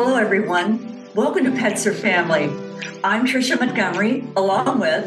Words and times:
Hello, 0.00 0.14
everyone. 0.14 1.10
Welcome 1.16 1.42
to 1.46 1.50
Pets 1.50 1.84
or 1.84 1.92
Family. 1.92 2.44
I'm 3.02 3.26
Tricia 3.26 3.58
Montgomery, 3.58 4.22
along 4.36 4.78
with 4.78 5.06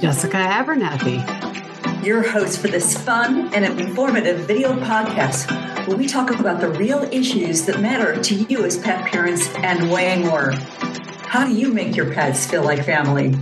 Jessica 0.00 0.36
Abernathy, 0.36 2.06
your 2.06 2.22
host 2.22 2.60
for 2.60 2.68
this 2.68 2.96
fun 2.96 3.52
and 3.52 3.64
informative 3.80 4.46
video 4.46 4.74
podcast 4.74 5.50
where 5.88 5.96
we 5.96 6.06
talk 6.06 6.30
about 6.30 6.60
the 6.60 6.68
real 6.68 7.02
issues 7.10 7.66
that 7.66 7.80
matter 7.80 8.22
to 8.22 8.34
you 8.36 8.64
as 8.64 8.78
pet 8.78 9.04
parents 9.06 9.52
and 9.56 9.90
way 9.90 10.22
more. 10.22 10.52
How 10.52 11.44
do 11.44 11.52
you 11.52 11.74
make 11.74 11.96
your 11.96 12.14
pets 12.14 12.46
feel 12.46 12.62
like 12.62 12.84
family? 12.84 13.32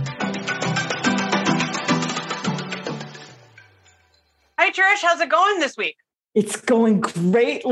Hi, 4.57 4.71
Trish. 4.71 5.03
How's 5.03 5.21
it 5.21 5.29
going 5.29 5.59
this 5.59 5.77
week? 5.77 5.97
It's 6.33 6.55
going 6.55 7.01
great. 7.01 7.63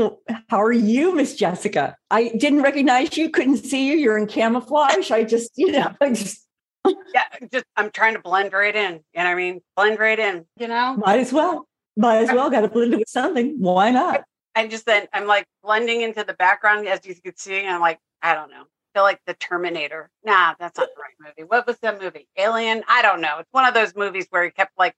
How 0.48 0.62
are 0.62 0.72
you, 0.72 1.14
Miss 1.14 1.34
Jessica? 1.34 1.96
I 2.10 2.28
didn't 2.36 2.62
recognize 2.62 3.16
you, 3.16 3.30
couldn't 3.30 3.58
see 3.58 3.88
you. 3.88 3.96
You're 3.96 4.18
in 4.18 4.26
camouflage. 4.26 5.10
I 5.10 5.24
just, 5.24 5.52
you 5.56 5.72
know, 5.72 5.94
I 6.00 6.10
just 6.10 6.46
yeah, 7.14 7.24
just 7.52 7.64
I'm 7.76 7.90
trying 7.90 8.14
to 8.14 8.20
blend 8.20 8.52
right 8.52 8.74
in. 8.74 9.00
You 9.14 9.22
know 9.22 9.30
I 9.30 9.34
mean? 9.34 9.60
Blend 9.76 9.98
right 9.98 10.18
in, 10.18 10.46
you 10.58 10.68
know? 10.68 10.96
Might 10.96 11.20
as 11.20 11.32
well. 11.32 11.66
Might 11.96 12.18
as 12.18 12.32
well. 12.32 12.50
Got 12.50 12.62
to 12.62 12.68
blend 12.68 12.92
it 12.94 12.98
with 12.98 13.08
something. 13.08 13.56
Why 13.58 13.90
not? 13.90 14.24
I 14.54 14.66
just 14.66 14.84
then 14.84 15.06
I'm 15.12 15.26
like 15.26 15.46
blending 15.62 16.02
into 16.02 16.24
the 16.24 16.34
background 16.34 16.86
as 16.88 17.06
you 17.06 17.14
can 17.14 17.36
see. 17.36 17.60
And 17.60 17.70
I'm 17.70 17.80
like, 17.80 17.98
I 18.22 18.34
don't 18.34 18.50
know. 18.50 18.62
I 18.62 18.98
feel 18.98 19.02
like 19.04 19.20
the 19.26 19.34
Terminator. 19.34 20.10
Nah, 20.24 20.54
that's 20.58 20.76
not 20.78 20.88
the 20.94 21.00
right 21.00 21.34
movie. 21.36 21.46
What 21.46 21.66
was 21.66 21.78
that 21.78 22.00
movie? 22.00 22.28
Alien? 22.36 22.82
I 22.88 23.02
don't 23.02 23.20
know. 23.20 23.38
It's 23.38 23.52
one 23.52 23.64
of 23.66 23.74
those 23.74 23.94
movies 23.94 24.26
where 24.30 24.44
he 24.44 24.50
kept 24.50 24.72
like 24.76 24.94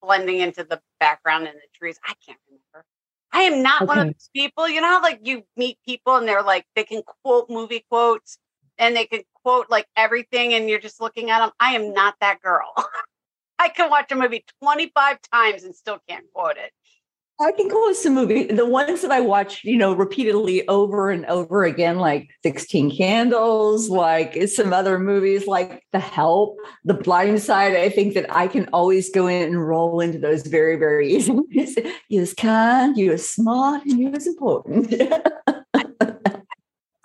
blending 0.00 0.40
into 0.40 0.64
the 0.64 0.80
background 1.00 1.46
and 1.46 1.56
the 1.56 1.68
trees. 1.74 1.98
I 2.04 2.14
can't 2.24 2.38
remember. 2.48 2.86
I 3.34 3.42
am 3.42 3.62
not 3.62 3.82
okay. 3.82 3.88
one 3.88 3.98
of 3.98 4.06
those 4.06 4.30
people. 4.34 4.68
You 4.68 4.80
know 4.80 4.88
how 4.88 5.02
like 5.02 5.20
you 5.24 5.42
meet 5.56 5.78
people 5.84 6.14
and 6.16 6.26
they're 6.26 6.42
like 6.42 6.64
they 6.76 6.84
can 6.84 7.02
quote 7.24 7.50
movie 7.50 7.84
quotes 7.90 8.38
and 8.78 8.94
they 8.96 9.06
can 9.06 9.22
quote 9.42 9.66
like 9.68 9.86
everything 9.96 10.54
and 10.54 10.70
you're 10.70 10.78
just 10.78 11.00
looking 11.00 11.30
at 11.30 11.40
them. 11.40 11.50
I 11.58 11.74
am 11.74 11.92
not 11.92 12.14
that 12.20 12.40
girl. 12.40 12.72
I 13.58 13.68
can 13.68 13.90
watch 13.90 14.12
a 14.12 14.14
movie 14.14 14.44
25 14.62 15.18
times 15.32 15.64
and 15.64 15.74
still 15.74 15.98
can't 16.08 16.24
quote 16.32 16.56
it. 16.56 16.72
I 17.40 17.50
can 17.52 17.68
quote 17.68 17.96
some 17.96 18.14
movie. 18.14 18.44
The 18.44 18.64
ones 18.64 19.02
that 19.02 19.10
I 19.10 19.20
watch, 19.20 19.64
you 19.64 19.76
know, 19.76 19.92
repeatedly 19.92 20.66
over 20.68 21.10
and 21.10 21.26
over 21.26 21.64
again, 21.64 21.98
like 21.98 22.30
16 22.44 22.96
Candles, 22.96 23.88
like 23.88 24.48
some 24.48 24.72
other 24.72 25.00
movies 25.00 25.48
like 25.48 25.82
The 25.92 25.98
Help, 25.98 26.58
The 26.84 26.94
Blind 26.94 27.42
Side. 27.42 27.74
I 27.74 27.88
think 27.88 28.14
that 28.14 28.32
I 28.34 28.46
can 28.46 28.68
always 28.72 29.10
go 29.10 29.26
in 29.26 29.42
and 29.48 29.66
roll 29.66 30.00
into 30.00 30.18
those 30.18 30.46
very, 30.46 30.76
very 30.76 31.12
easy. 31.12 31.32
you 32.08 32.20
was 32.20 32.34
kind, 32.34 32.96
you 32.96 33.10
was 33.10 33.28
smart, 33.28 33.84
and 33.84 33.98
you 33.98 34.10
was 34.10 34.28
important. 34.28 34.94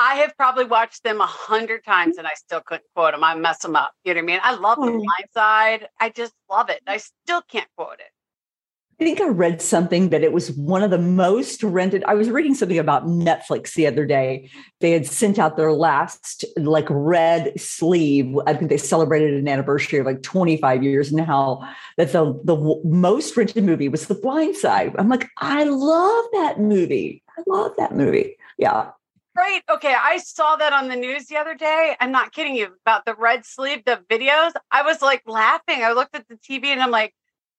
I 0.01 0.15
have 0.15 0.37
probably 0.37 0.65
watched 0.65 1.03
them 1.03 1.19
a 1.19 1.25
hundred 1.25 1.83
times 1.83 2.17
and 2.17 2.25
I 2.25 2.33
still 2.35 2.61
couldn't 2.61 2.85
quote 2.95 3.13
them. 3.13 3.23
I 3.23 3.35
mess 3.35 3.59
them 3.59 3.75
up. 3.75 3.93
You 4.05 4.13
know 4.13 4.19
what 4.19 4.23
I 4.23 4.27
mean? 4.27 4.39
I 4.43 4.55
love 4.55 4.77
The 4.77 4.83
oh. 4.83 4.91
Blind 4.91 5.29
Side. 5.33 5.89
I 5.99 6.09
just 6.09 6.33
love 6.49 6.69
it. 6.69 6.81
I 6.87 6.97
still 6.97 7.41
can't 7.41 7.67
quote 7.75 7.99
it. 7.99 8.11
I 8.99 9.05
think 9.05 9.21
I 9.21 9.29
read 9.29 9.61
something 9.61 10.09
that 10.09 10.23
it 10.23 10.33
was 10.33 10.51
one 10.51 10.83
of 10.83 10.91
the 10.91 10.97
most 10.97 11.63
rented. 11.63 12.03
I 12.03 12.15
was 12.15 12.29
reading 12.29 12.53
something 12.53 12.77
about 12.77 13.05
Netflix 13.05 13.73
the 13.73 13.87
other 13.87 14.05
day. 14.05 14.49
They 14.81 14.91
had 14.91 15.07
sent 15.07 15.39
out 15.39 15.55
their 15.55 15.71
last 15.71 16.43
like 16.57 16.87
red 16.89 17.57
sleeve. 17.57 18.35
I 18.45 18.53
think 18.53 18.69
they 18.69 18.77
celebrated 18.77 19.35
an 19.35 19.47
anniversary 19.47 19.99
of 19.99 20.05
like 20.05 20.21
25 20.21 20.83
years 20.83 21.13
now. 21.13 21.61
That 21.95 22.11
the 22.11 22.37
the 22.43 22.81
most 22.83 23.37
rented 23.37 23.63
movie 23.63 23.87
was 23.87 24.07
The 24.07 24.15
Blind 24.15 24.57
Side. 24.57 24.93
I'm 24.99 25.07
like, 25.07 25.29
I 25.37 25.63
love 25.63 26.25
that 26.33 26.59
movie. 26.59 27.23
I 27.37 27.43
love 27.47 27.71
that 27.77 27.95
movie. 27.95 28.35
Yeah. 28.57 28.91
Great. 29.33 29.63
Okay. 29.69 29.95
I 29.97 30.17
saw 30.17 30.57
that 30.57 30.73
on 30.73 30.89
the 30.89 30.97
news 30.97 31.27
the 31.27 31.37
other 31.37 31.55
day. 31.55 31.95
I'm 32.01 32.11
not 32.11 32.33
kidding 32.33 32.53
you 32.53 32.75
about 32.85 33.05
the 33.05 33.15
red 33.15 33.45
sleeve, 33.45 33.85
the 33.85 34.03
videos. 34.09 34.51
I 34.71 34.81
was 34.81 35.01
like 35.01 35.23
laughing. 35.25 35.85
I 35.85 35.93
looked 35.93 36.15
at 36.15 36.27
the 36.27 36.35
TV 36.35 36.65
and 36.65 36.81
I'm 36.81 36.91
like, 36.91 37.13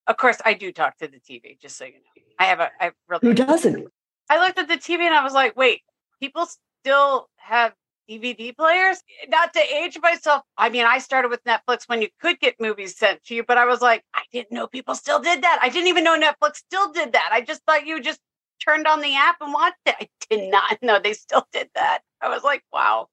of 0.07 0.17
course, 0.17 0.37
I 0.43 0.53
do 0.53 0.71
talk 0.71 0.97
to 0.97 1.07
the 1.07 1.19
TV, 1.19 1.59
just 1.59 1.77
so 1.77 1.85
you 1.85 1.93
know. 1.93 2.23
I 2.39 2.45
have 2.45 2.59
a, 2.59 2.71
I 2.79 2.91
really. 3.07 3.19
Who 3.21 3.33
doesn't? 3.33 3.87
I 4.29 4.39
looked 4.39 4.57
at 4.57 4.67
the 4.67 4.75
TV 4.75 5.01
and 5.01 5.13
I 5.13 5.23
was 5.23 5.33
like, 5.33 5.55
wait, 5.55 5.81
people 6.19 6.47
still 6.81 7.29
have 7.37 7.73
DVD 8.09 8.55
players? 8.55 8.97
Not 9.29 9.53
to 9.53 9.59
age 9.59 9.99
myself. 10.01 10.43
I 10.57 10.69
mean, 10.69 10.85
I 10.85 10.99
started 10.99 11.29
with 11.29 11.43
Netflix 11.43 11.87
when 11.87 12.01
you 12.01 12.07
could 12.19 12.39
get 12.39 12.59
movies 12.59 12.97
sent 12.97 13.23
to 13.25 13.35
you, 13.35 13.43
but 13.43 13.57
I 13.57 13.65
was 13.65 13.81
like, 13.81 14.03
I 14.13 14.23
didn't 14.31 14.51
know 14.51 14.67
people 14.67 14.95
still 14.95 15.19
did 15.19 15.43
that. 15.43 15.59
I 15.61 15.69
didn't 15.69 15.87
even 15.87 16.03
know 16.03 16.19
Netflix 16.19 16.57
still 16.57 16.91
did 16.91 17.13
that. 17.13 17.29
I 17.31 17.41
just 17.41 17.61
thought 17.65 17.85
you 17.85 18.01
just 18.01 18.19
turned 18.63 18.87
on 18.87 19.01
the 19.01 19.15
app 19.15 19.37
and 19.41 19.53
watched 19.53 19.75
it. 19.85 19.95
I 19.99 20.09
did 20.29 20.51
not 20.51 20.77
know 20.81 20.99
they 20.99 21.13
still 21.13 21.45
did 21.51 21.69
that. 21.75 21.99
I 22.21 22.29
was 22.29 22.43
like, 22.43 22.63
wow 22.71 23.07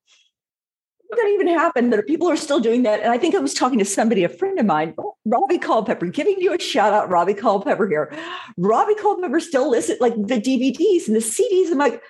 that 1.16 1.30
even 1.34 1.48
happened 1.48 1.92
that 1.92 2.06
people 2.06 2.28
are 2.28 2.36
still 2.36 2.60
doing 2.60 2.82
that. 2.82 3.00
And 3.00 3.10
I 3.10 3.18
think 3.18 3.34
I 3.34 3.38
was 3.38 3.54
talking 3.54 3.78
to 3.78 3.84
somebody, 3.84 4.24
a 4.24 4.28
friend 4.28 4.58
of 4.58 4.66
mine, 4.66 4.94
Robbie 5.24 5.58
Culpepper, 5.58 6.06
giving 6.06 6.40
you 6.40 6.54
a 6.54 6.60
shout 6.60 6.92
out, 6.92 7.10
Robbie 7.10 7.34
Culpepper 7.34 7.88
here. 7.88 8.12
Robbie 8.56 8.94
Culpepper 8.94 9.40
still 9.40 9.70
lists 9.70 9.92
like 10.00 10.14
the 10.14 10.40
DVDs 10.40 11.06
and 11.06 11.16
the 11.16 11.20
CDs. 11.20 11.70
I'm 11.70 11.78
like, 11.78 12.02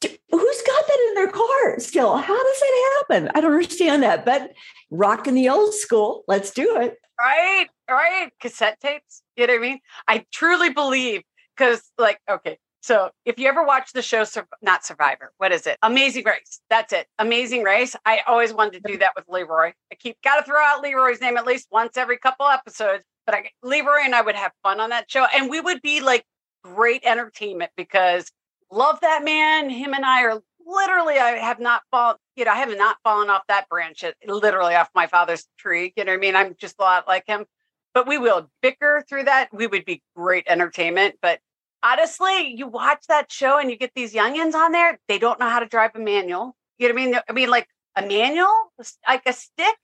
who's 0.00 0.62
got 0.62 0.86
that 0.86 1.06
in 1.08 1.14
their 1.14 1.30
car 1.30 1.78
still? 1.78 2.16
How 2.16 2.42
does 2.42 2.60
that 2.60 2.94
happen? 2.98 3.30
I 3.34 3.40
don't 3.40 3.52
understand 3.52 4.02
that, 4.02 4.24
but 4.24 4.52
rocking 4.90 5.34
the 5.34 5.48
old 5.48 5.74
school. 5.74 6.24
Let's 6.28 6.50
do 6.50 6.80
it. 6.80 6.96
Right, 7.20 7.66
right. 7.90 8.30
Cassette 8.40 8.78
tapes. 8.80 9.22
You 9.36 9.46
know 9.46 9.54
what 9.54 9.58
I 9.58 9.62
mean? 9.62 9.80
I 10.06 10.24
truly 10.32 10.70
believe 10.70 11.22
because, 11.56 11.82
like, 11.98 12.20
okay, 12.30 12.58
so 12.88 13.10
if 13.26 13.38
you 13.38 13.46
ever 13.48 13.62
watch 13.62 13.92
the 13.92 14.00
show, 14.00 14.24
not 14.62 14.82
Survivor, 14.82 15.30
what 15.36 15.52
is 15.52 15.66
it? 15.66 15.76
Amazing 15.82 16.24
Race. 16.24 16.62
That's 16.70 16.94
it. 16.94 17.06
Amazing 17.18 17.62
Race. 17.62 17.94
I 18.06 18.20
always 18.26 18.54
wanted 18.54 18.82
to 18.82 18.92
do 18.92 18.96
that 18.96 19.10
with 19.14 19.26
Leroy. 19.28 19.74
I 19.92 19.94
keep 19.94 20.16
got 20.24 20.36
to 20.36 20.42
throw 20.42 20.58
out 20.58 20.80
Leroy's 20.80 21.20
name 21.20 21.36
at 21.36 21.44
least 21.44 21.68
once 21.70 21.98
every 21.98 22.16
couple 22.16 22.46
episodes. 22.46 23.04
But 23.26 23.34
I, 23.34 23.50
Leroy 23.62 23.98
and 24.06 24.14
I 24.14 24.22
would 24.22 24.36
have 24.36 24.52
fun 24.62 24.80
on 24.80 24.88
that 24.88 25.10
show, 25.10 25.26
and 25.34 25.50
we 25.50 25.60
would 25.60 25.82
be 25.82 26.00
like 26.00 26.24
great 26.64 27.02
entertainment 27.04 27.72
because 27.76 28.32
love 28.70 28.98
that 29.02 29.22
man. 29.22 29.68
Him 29.68 29.92
and 29.92 30.06
I 30.06 30.22
are 30.22 30.40
literally. 30.66 31.18
I 31.18 31.32
have 31.32 31.60
not 31.60 31.82
fallen. 31.90 32.16
You 32.36 32.46
know, 32.46 32.52
I 32.52 32.56
have 32.56 32.74
not 32.74 32.96
fallen 33.04 33.28
off 33.28 33.42
that 33.48 33.68
branch. 33.68 34.02
Literally 34.26 34.76
off 34.76 34.88
my 34.94 35.08
father's 35.08 35.46
tree. 35.58 35.92
You 35.94 36.06
know 36.06 36.12
what 36.12 36.16
I 36.16 36.20
mean? 36.20 36.36
I'm 36.36 36.56
just 36.58 36.76
a 36.78 36.82
lot 36.82 37.06
like 37.06 37.24
him. 37.26 37.44
But 37.92 38.06
we 38.06 38.16
will 38.16 38.50
bicker 38.62 39.04
through 39.06 39.24
that. 39.24 39.50
We 39.52 39.66
would 39.66 39.84
be 39.84 40.02
great 40.16 40.44
entertainment. 40.48 41.16
But 41.20 41.40
honestly, 41.82 42.54
you 42.56 42.66
watch 42.66 43.04
that 43.08 43.30
show 43.30 43.58
and 43.58 43.70
you 43.70 43.76
get 43.76 43.92
these 43.94 44.12
youngins 44.12 44.54
on 44.54 44.72
there, 44.72 44.98
they 45.08 45.18
don't 45.18 45.40
know 45.40 45.48
how 45.48 45.60
to 45.60 45.66
drive 45.66 45.92
a 45.94 45.98
manual. 45.98 46.56
You 46.78 46.88
know 46.88 46.94
what 46.94 47.02
I 47.02 47.06
mean? 47.06 47.20
I 47.28 47.32
mean, 47.32 47.50
like 47.50 47.68
a 47.96 48.02
manual, 48.02 48.72
like 49.06 49.22
a 49.26 49.32
stick. 49.32 49.76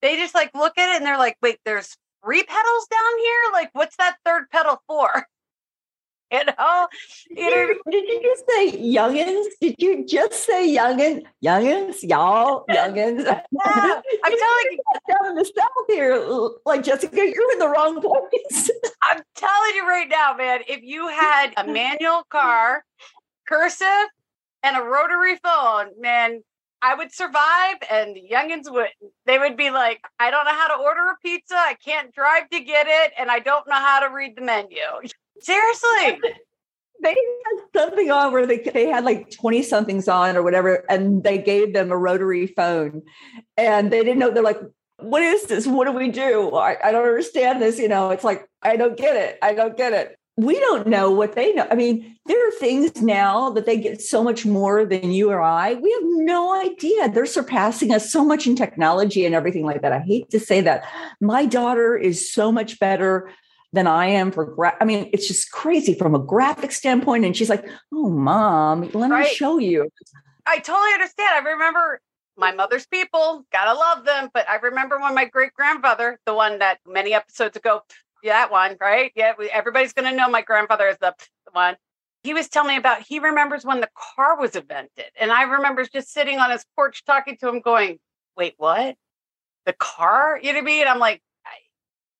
They 0.00 0.16
just 0.16 0.34
like 0.34 0.54
look 0.54 0.76
at 0.78 0.94
it 0.94 0.96
and 0.96 1.06
they're 1.06 1.18
like, 1.18 1.36
wait, 1.40 1.58
there's 1.64 1.96
three 2.24 2.42
pedals 2.42 2.86
down 2.90 3.18
here? 3.18 3.52
Like, 3.52 3.70
what's 3.72 3.96
that 3.96 4.16
third 4.24 4.50
pedal 4.50 4.82
for? 4.86 5.26
You 6.32 6.44
know, 6.46 6.88
you 7.28 7.50
know, 7.50 7.74
did 7.90 8.08
you 8.08 8.22
just 8.22 8.44
say 8.48 8.78
youngins? 8.80 9.44
Did 9.60 9.74
you 9.78 10.06
just 10.06 10.44
say 10.46 10.74
youngin? 10.74 11.24
Youngins, 11.44 12.02
y'all, 12.02 12.64
youngins. 12.70 13.24
Yeah, 13.52 14.00
I'm 14.24 14.32
telling 14.32 14.66
you, 14.70 14.78
down 15.08 15.30
in 15.30 15.34
the 15.36 15.44
south 15.44 15.86
here, 15.88 16.16
like 16.64 16.82
Jessica, 16.82 17.16
you're 17.16 17.52
in 17.52 17.58
the 17.58 17.68
wrong 17.68 18.00
place. 18.00 18.70
I'm 19.02 19.20
telling 19.36 19.74
you 19.74 19.86
right 19.86 20.08
now, 20.08 20.34
man. 20.34 20.60
If 20.66 20.82
you 20.82 21.08
had 21.08 21.52
a 21.58 21.64
manual 21.64 22.24
car, 22.30 22.84
cursive, 23.46 24.08
and 24.62 24.76
a 24.76 24.80
rotary 24.80 25.36
phone, 25.36 25.90
man, 26.00 26.42
I 26.80 26.94
would 26.94 27.12
survive 27.12 27.76
and 27.90 28.16
the 28.16 28.22
youngins 28.30 28.72
would 28.72 28.88
they 29.26 29.38
would 29.38 29.56
be 29.56 29.70
like, 29.70 30.00
I 30.18 30.30
don't 30.30 30.44
know 30.44 30.52
how 30.52 30.76
to 30.76 30.82
order 30.82 31.10
a 31.10 31.16
pizza, 31.22 31.54
I 31.54 31.76
can't 31.84 32.12
drive 32.14 32.48
to 32.50 32.60
get 32.60 32.86
it, 32.88 33.12
and 33.18 33.30
I 33.30 33.38
don't 33.38 33.68
know 33.68 33.76
how 33.76 34.00
to 34.00 34.12
read 34.12 34.34
the 34.34 34.42
menu. 34.42 34.78
Seriously. 35.42 36.20
They 37.02 37.10
had 37.10 37.80
something 37.80 38.10
on 38.12 38.32
where 38.32 38.46
they 38.46 38.58
they 38.58 38.86
had 38.86 39.04
like 39.04 39.30
20 39.30 39.62
somethings 39.64 40.06
on 40.06 40.36
or 40.36 40.42
whatever, 40.42 40.84
and 40.88 41.24
they 41.24 41.38
gave 41.38 41.74
them 41.74 41.90
a 41.90 41.96
rotary 41.96 42.46
phone. 42.46 43.02
And 43.56 43.90
they 43.92 44.04
didn't 44.04 44.20
know, 44.20 44.30
they're 44.30 44.42
like, 44.42 44.60
what 44.98 45.22
is 45.22 45.44
this? 45.44 45.66
What 45.66 45.86
do 45.86 45.92
we 45.92 46.10
do? 46.10 46.54
I, 46.54 46.76
I 46.82 46.92
don't 46.92 47.06
understand 47.06 47.60
this. 47.60 47.78
You 47.78 47.88
know, 47.88 48.10
it's 48.10 48.24
like, 48.24 48.48
I 48.62 48.76
don't 48.76 48.96
get 48.96 49.16
it. 49.16 49.38
I 49.42 49.52
don't 49.52 49.76
get 49.76 49.92
it. 49.92 50.16
We 50.36 50.58
don't 50.60 50.86
know 50.86 51.10
what 51.10 51.34
they 51.34 51.52
know. 51.52 51.66
I 51.70 51.74
mean, 51.74 52.16
there 52.26 52.48
are 52.48 52.52
things 52.52 53.02
now 53.02 53.50
that 53.50 53.66
they 53.66 53.76
get 53.76 54.00
so 54.00 54.24
much 54.24 54.46
more 54.46 54.86
than 54.86 55.10
you 55.10 55.30
or 55.30 55.42
I. 55.42 55.74
We 55.74 55.90
have 55.92 56.02
no 56.04 56.58
idea. 56.58 57.10
They're 57.10 57.26
surpassing 57.26 57.92
us 57.92 58.10
so 58.10 58.24
much 58.24 58.46
in 58.46 58.56
technology 58.56 59.26
and 59.26 59.34
everything 59.34 59.66
like 59.66 59.82
that. 59.82 59.92
I 59.92 59.98
hate 59.98 60.30
to 60.30 60.40
say 60.40 60.62
that. 60.62 60.84
My 61.20 61.44
daughter 61.44 61.96
is 61.96 62.32
so 62.32 62.50
much 62.50 62.78
better 62.78 63.30
than 63.72 63.86
I 63.86 64.06
am 64.06 64.30
for 64.30 64.44
gra- 64.44 64.76
I 64.80 64.84
mean, 64.84 65.08
it's 65.12 65.26
just 65.26 65.50
crazy 65.50 65.94
from 65.94 66.14
a 66.14 66.18
graphic 66.18 66.72
standpoint. 66.72 67.24
And 67.24 67.36
she's 67.36 67.48
like, 67.48 67.66
"Oh, 67.92 68.10
mom, 68.10 68.90
let 68.92 69.10
right. 69.10 69.24
me 69.24 69.34
show 69.34 69.58
you." 69.58 69.90
I 70.46 70.58
totally 70.58 70.92
understand. 70.92 71.46
I 71.46 71.50
remember 71.52 72.00
my 72.36 72.52
mother's 72.52 72.86
people, 72.86 73.46
gotta 73.52 73.78
love 73.78 74.04
them. 74.04 74.30
But 74.32 74.48
I 74.48 74.56
remember 74.56 74.98
when 74.98 75.14
my 75.14 75.24
great 75.24 75.52
grandfather, 75.54 76.18
the 76.26 76.34
one 76.34 76.58
that 76.58 76.78
many 76.86 77.14
episodes 77.14 77.56
ago, 77.56 77.82
yeah, 78.22 78.32
that 78.32 78.50
one, 78.52 78.76
right? 78.80 79.12
Yeah, 79.14 79.32
we, 79.38 79.50
everybody's 79.50 79.92
gonna 79.92 80.12
know 80.12 80.28
my 80.28 80.42
grandfather 80.42 80.88
is 80.88 80.98
the, 81.00 81.14
the 81.46 81.52
one. 81.52 81.76
he 82.22 82.34
was 82.34 82.48
telling 82.48 82.68
me 82.70 82.76
about 82.76 83.02
he 83.02 83.18
remembers 83.18 83.64
when 83.64 83.80
the 83.80 83.90
car 84.16 84.38
was 84.38 84.54
invented. 84.56 85.06
And 85.18 85.32
I 85.32 85.42
remember 85.42 85.84
just 85.84 86.12
sitting 86.12 86.38
on 86.38 86.50
his 86.50 86.64
porch 86.76 87.04
talking 87.04 87.36
to 87.38 87.48
him, 87.48 87.60
going, 87.60 87.98
Wait, 88.36 88.54
what? 88.56 88.96
The 89.66 89.74
car? 89.74 90.38
You 90.42 90.52
know 90.52 90.58
what 90.58 90.62
I 90.62 90.66
mean? 90.66 90.88
I'm 90.88 90.98
like, 90.98 91.22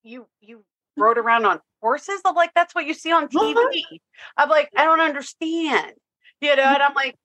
you 0.03 0.27
you 0.41 0.65
rode 0.97 1.19
around 1.19 1.47
on 1.47 1.61
horses? 1.81 2.21
I'm 2.25 2.35
like, 2.35 2.53
that's 2.55 2.75
what 2.75 2.87
you 2.87 2.95
see 2.95 3.13
on 3.13 3.29
TV. 3.29 3.83
I'm 4.37 4.49
like, 4.49 4.71
I 4.77 4.85
don't 4.85 5.01
understand. 5.01 5.93
You 6.41 6.57
know, 6.57 6.63
mm-hmm. 6.63 6.75
and 6.75 6.83
I'm 6.83 6.95
like, 6.95 7.17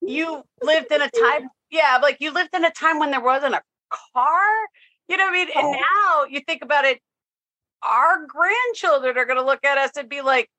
you 0.00 0.42
lived 0.62 0.92
in 0.92 1.00
a 1.00 1.10
time, 1.10 1.48
yeah, 1.70 1.98
like 2.02 2.18
you 2.20 2.32
lived 2.32 2.54
in 2.54 2.64
a 2.64 2.70
time 2.70 2.98
when 2.98 3.10
there 3.10 3.20
wasn't 3.22 3.54
a 3.54 3.62
car. 4.12 4.42
You 5.08 5.16
know 5.16 5.24
what 5.24 5.30
I 5.30 5.32
mean? 5.32 5.48
And 5.54 5.66
oh. 5.66 5.72
now 5.72 6.24
you 6.30 6.40
think 6.40 6.62
about 6.62 6.84
it, 6.84 7.00
our 7.82 8.26
grandchildren 8.26 9.16
are 9.16 9.24
going 9.24 9.38
to 9.38 9.44
look 9.44 9.64
at 9.64 9.78
us 9.78 9.92
and 9.96 10.08
be 10.08 10.22
like, 10.22 10.50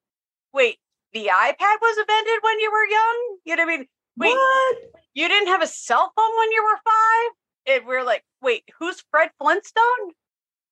wait, 0.53 0.77
the 1.13 1.29
iPad 1.31 1.77
was 1.81 1.97
invented 1.97 2.39
when 2.41 2.59
you 2.59 2.71
were 2.71 2.85
young? 2.85 3.37
You 3.45 3.55
know 3.55 3.65
what 3.65 3.73
I 3.73 3.77
mean? 3.77 3.87
Wait, 4.17 4.33
what? 4.33 4.77
you 5.13 5.27
didn't 5.27 5.47
have 5.47 5.61
a 5.61 5.67
cell 5.67 6.11
phone 6.15 6.37
when 6.37 6.51
you 6.51 6.63
were 6.63 6.79
five? 6.85 7.77
And 7.77 7.87
we're 7.87 8.03
like, 8.03 8.23
wait, 8.41 8.63
who's 8.79 9.03
Fred 9.11 9.29
Flintstone? 9.39 9.83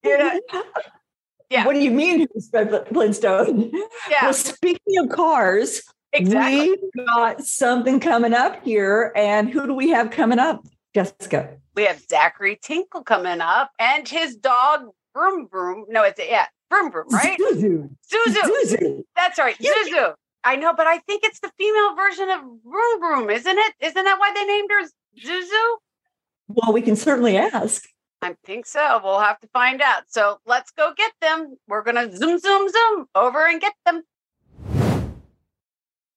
You 0.03 0.17
know? 0.17 0.39
Yeah. 1.53 1.65
What 1.67 1.73
do 1.73 1.79
you 1.81 1.91
mean, 1.91 2.27
who's 2.33 2.49
Fred 2.49 2.71
Flintstone? 2.87 3.71
Yeah. 4.09 4.23
Well, 4.23 4.33
speaking 4.33 4.97
of 4.97 5.09
cars, 5.09 5.83
Exactly. 6.11 6.69
we've 6.71 7.05
got 7.05 7.43
something 7.43 7.99
coming 7.99 8.33
up 8.33 8.63
here. 8.63 9.11
And 9.15 9.49
who 9.51 9.67
do 9.67 9.73
we 9.75 9.89
have 9.91 10.09
coming 10.09 10.39
up, 10.39 10.65
Jessica? 10.95 11.57
We 11.75 11.83
have 11.85 11.99
Zachary 12.09 12.57
Tinkle 12.61 13.03
coming 13.03 13.39
up 13.39 13.69
and 13.77 14.07
his 14.07 14.35
dog 14.35 14.81
Broom 15.13 15.45
Broom. 15.45 15.85
No, 15.89 16.01
it's 16.03 16.19
yeah, 16.19 16.47
Broom 16.71 16.89
Broom, 16.89 17.05
right? 17.11 17.37
Zuzu. 17.39 17.89
Zuzu. 18.11 18.41
Zuzu. 18.65 19.03
That's 19.15 19.37
right, 19.37 19.55
You- 19.59 19.73
Zuzu. 19.87 20.13
I 20.43 20.55
know, 20.55 20.73
but 20.75 20.87
I 20.87 20.97
think 20.99 21.23
it's 21.23 21.39
the 21.39 21.51
female 21.57 21.95
version 21.95 22.29
of 22.31 22.41
Broom 22.63 22.99
Broom, 22.99 23.29
isn't 23.29 23.57
it? 23.59 23.73
Isn't 23.79 24.03
that 24.03 24.19
why 24.19 24.31
they 24.33 24.43
named 24.45 24.69
her 24.71 24.87
Zuzu? 25.23 25.77
Well, 26.47 26.73
we 26.73 26.81
can 26.81 26.95
certainly 26.95 27.37
ask. 27.37 27.87
I 28.23 28.37
think 28.45 28.65
so. 28.65 29.01
We'll 29.03 29.19
have 29.19 29.37
to 29.41 29.49
find 29.49 29.81
out. 29.81 30.03
So 30.07 30.39
let's 30.45 30.71
go 30.71 30.93
get 30.95 31.11
them. 31.19 31.57
We're 31.67 31.83
gonna 31.83 32.15
zoom, 32.15 32.39
zoom, 32.39 32.69
zoom 32.69 33.05
over 33.15 33.45
and 33.45 33.59
get 33.59 33.73
them. 33.85 34.03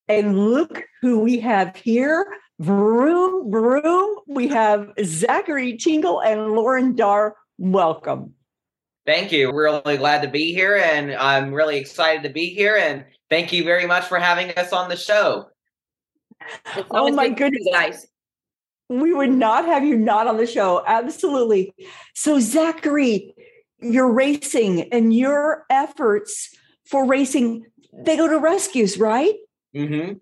And 0.06 0.38
look 0.38 0.84
who 1.02 1.18
we 1.18 1.40
have 1.40 1.74
here. 1.74 2.32
Vroom, 2.60 3.50
vroom. 3.50 4.18
We 4.28 4.46
have 4.48 4.92
Zachary 5.04 5.76
Tinkle 5.76 6.22
and 6.22 6.52
Lauren 6.52 6.94
Dar. 6.94 7.34
Welcome. 7.58 8.34
Thank 9.04 9.32
you. 9.32 9.52
We're 9.52 9.82
really 9.82 9.96
glad 9.96 10.22
to 10.22 10.28
be 10.28 10.54
here, 10.54 10.76
and 10.76 11.12
I'm 11.12 11.52
really 11.52 11.76
excited 11.76 12.22
to 12.22 12.28
be 12.28 12.54
here. 12.54 12.76
And 12.76 13.04
thank 13.30 13.52
you 13.52 13.64
very 13.64 13.86
much 13.86 14.04
for 14.04 14.20
having 14.20 14.50
us 14.52 14.72
on 14.72 14.88
the 14.88 14.96
show. 14.96 15.46
Oh 16.92 17.10
my 17.10 17.28
good 17.28 17.52
to 17.52 17.58
see 17.58 17.70
you 17.70 17.72
goodness. 17.72 17.72
guys. 17.72 18.06
We 18.88 19.12
would 19.12 19.30
not 19.30 19.64
have 19.66 19.84
you 19.84 19.96
not 19.96 20.26
on 20.26 20.36
the 20.36 20.46
show. 20.46 20.82
Absolutely. 20.86 21.74
So, 22.14 22.38
Zachary, 22.38 23.34
your 23.80 24.10
racing 24.12 24.92
and 24.92 25.12
your 25.12 25.64
efforts 25.70 26.54
for 26.84 27.04
racing, 27.04 27.66
they 27.92 28.16
go 28.16 28.28
to 28.28 28.38
rescues, 28.38 28.98
right? 28.98 29.34
Mm-hmm. 29.74 30.14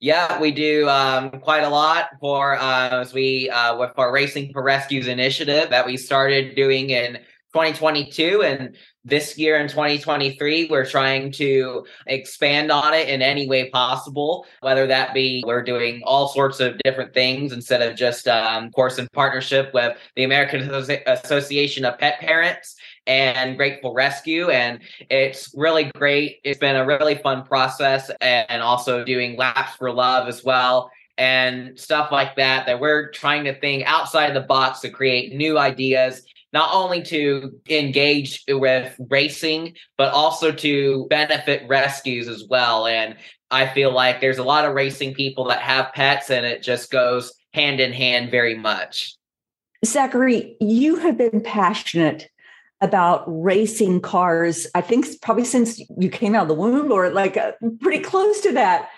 Yeah, 0.00 0.40
we 0.40 0.50
do 0.50 0.88
um, 0.88 1.30
quite 1.30 1.62
a 1.62 1.68
lot 1.68 2.08
for 2.20 2.56
uh, 2.56 3.00
as 3.02 3.12
we 3.12 3.50
uh, 3.50 3.76
our 3.96 4.12
Racing 4.12 4.50
for 4.52 4.62
Rescues 4.62 5.06
initiative 5.06 5.68
that 5.70 5.84
we 5.84 5.98
started 5.98 6.54
doing 6.54 6.88
in 6.88 7.16
2022, 7.52 8.42
and 8.42 8.76
this 9.04 9.38
year 9.38 9.58
in 9.58 9.68
2023, 9.68 10.68
we're 10.70 10.84
trying 10.84 11.32
to 11.32 11.86
expand 12.06 12.70
on 12.70 12.92
it 12.92 13.08
in 13.08 13.22
any 13.22 13.48
way 13.48 13.70
possible. 13.70 14.46
Whether 14.60 14.86
that 14.88 15.14
be 15.14 15.42
we're 15.46 15.62
doing 15.62 16.02
all 16.04 16.28
sorts 16.28 16.60
of 16.60 16.78
different 16.84 17.14
things 17.14 17.52
instead 17.52 17.80
of 17.80 17.96
just, 17.96 18.28
um, 18.28 18.66
of 18.66 18.72
course, 18.72 18.98
in 18.98 19.08
partnership 19.12 19.72
with 19.72 19.96
the 20.16 20.24
American 20.24 20.70
Association 21.06 21.84
of 21.84 21.98
Pet 21.98 22.20
Parents 22.20 22.76
and 23.06 23.56
Grateful 23.56 23.94
Rescue, 23.94 24.50
and 24.50 24.80
it's 25.08 25.52
really 25.56 25.90
great. 25.96 26.38
It's 26.44 26.58
been 26.58 26.76
a 26.76 26.86
really 26.86 27.16
fun 27.16 27.44
process, 27.44 28.10
and 28.20 28.62
also 28.62 29.02
doing 29.02 29.36
laps 29.36 29.76
for 29.76 29.90
love 29.90 30.28
as 30.28 30.44
well, 30.44 30.90
and 31.16 31.78
stuff 31.78 32.12
like 32.12 32.36
that. 32.36 32.66
That 32.66 32.80
we're 32.80 33.10
trying 33.10 33.44
to 33.44 33.58
think 33.58 33.84
outside 33.86 34.34
the 34.34 34.42
box 34.42 34.80
to 34.80 34.90
create 34.90 35.34
new 35.34 35.58
ideas, 35.58 36.22
not 36.52 36.74
only 36.74 37.02
to 37.02 37.52
engage 37.68 38.42
with 38.48 38.94
racing, 39.08 39.74
but 39.96 40.12
also 40.12 40.50
to 40.52 41.06
benefit 41.08 41.68
rescues 41.68 42.28
as 42.28 42.44
well. 42.48 42.86
And 42.86 43.16
I 43.50 43.66
feel 43.66 43.92
like 43.92 44.20
there's 44.20 44.38
a 44.38 44.44
lot 44.44 44.64
of 44.64 44.74
racing 44.74 45.14
people 45.14 45.44
that 45.48 45.60
have 45.60 45.92
pets, 45.92 46.30
and 46.30 46.46
it 46.46 46.62
just 46.62 46.90
goes 46.90 47.32
hand 47.52 47.80
in 47.80 47.92
hand 47.92 48.30
very 48.30 48.56
much. 48.56 49.16
Zachary, 49.84 50.56
you 50.60 50.96
have 50.96 51.16
been 51.16 51.40
passionate 51.40 52.28
about 52.80 53.24
racing 53.26 54.00
cars, 54.00 54.66
I 54.74 54.80
think 54.80 55.06
probably 55.20 55.44
since 55.44 55.80
you 55.98 56.08
came 56.08 56.34
out 56.34 56.42
of 56.42 56.48
the 56.48 56.54
womb 56.54 56.90
or 56.90 57.10
like 57.10 57.36
uh, 57.36 57.52
pretty 57.80 58.02
close 58.02 58.40
to 58.40 58.52
that. 58.52 58.88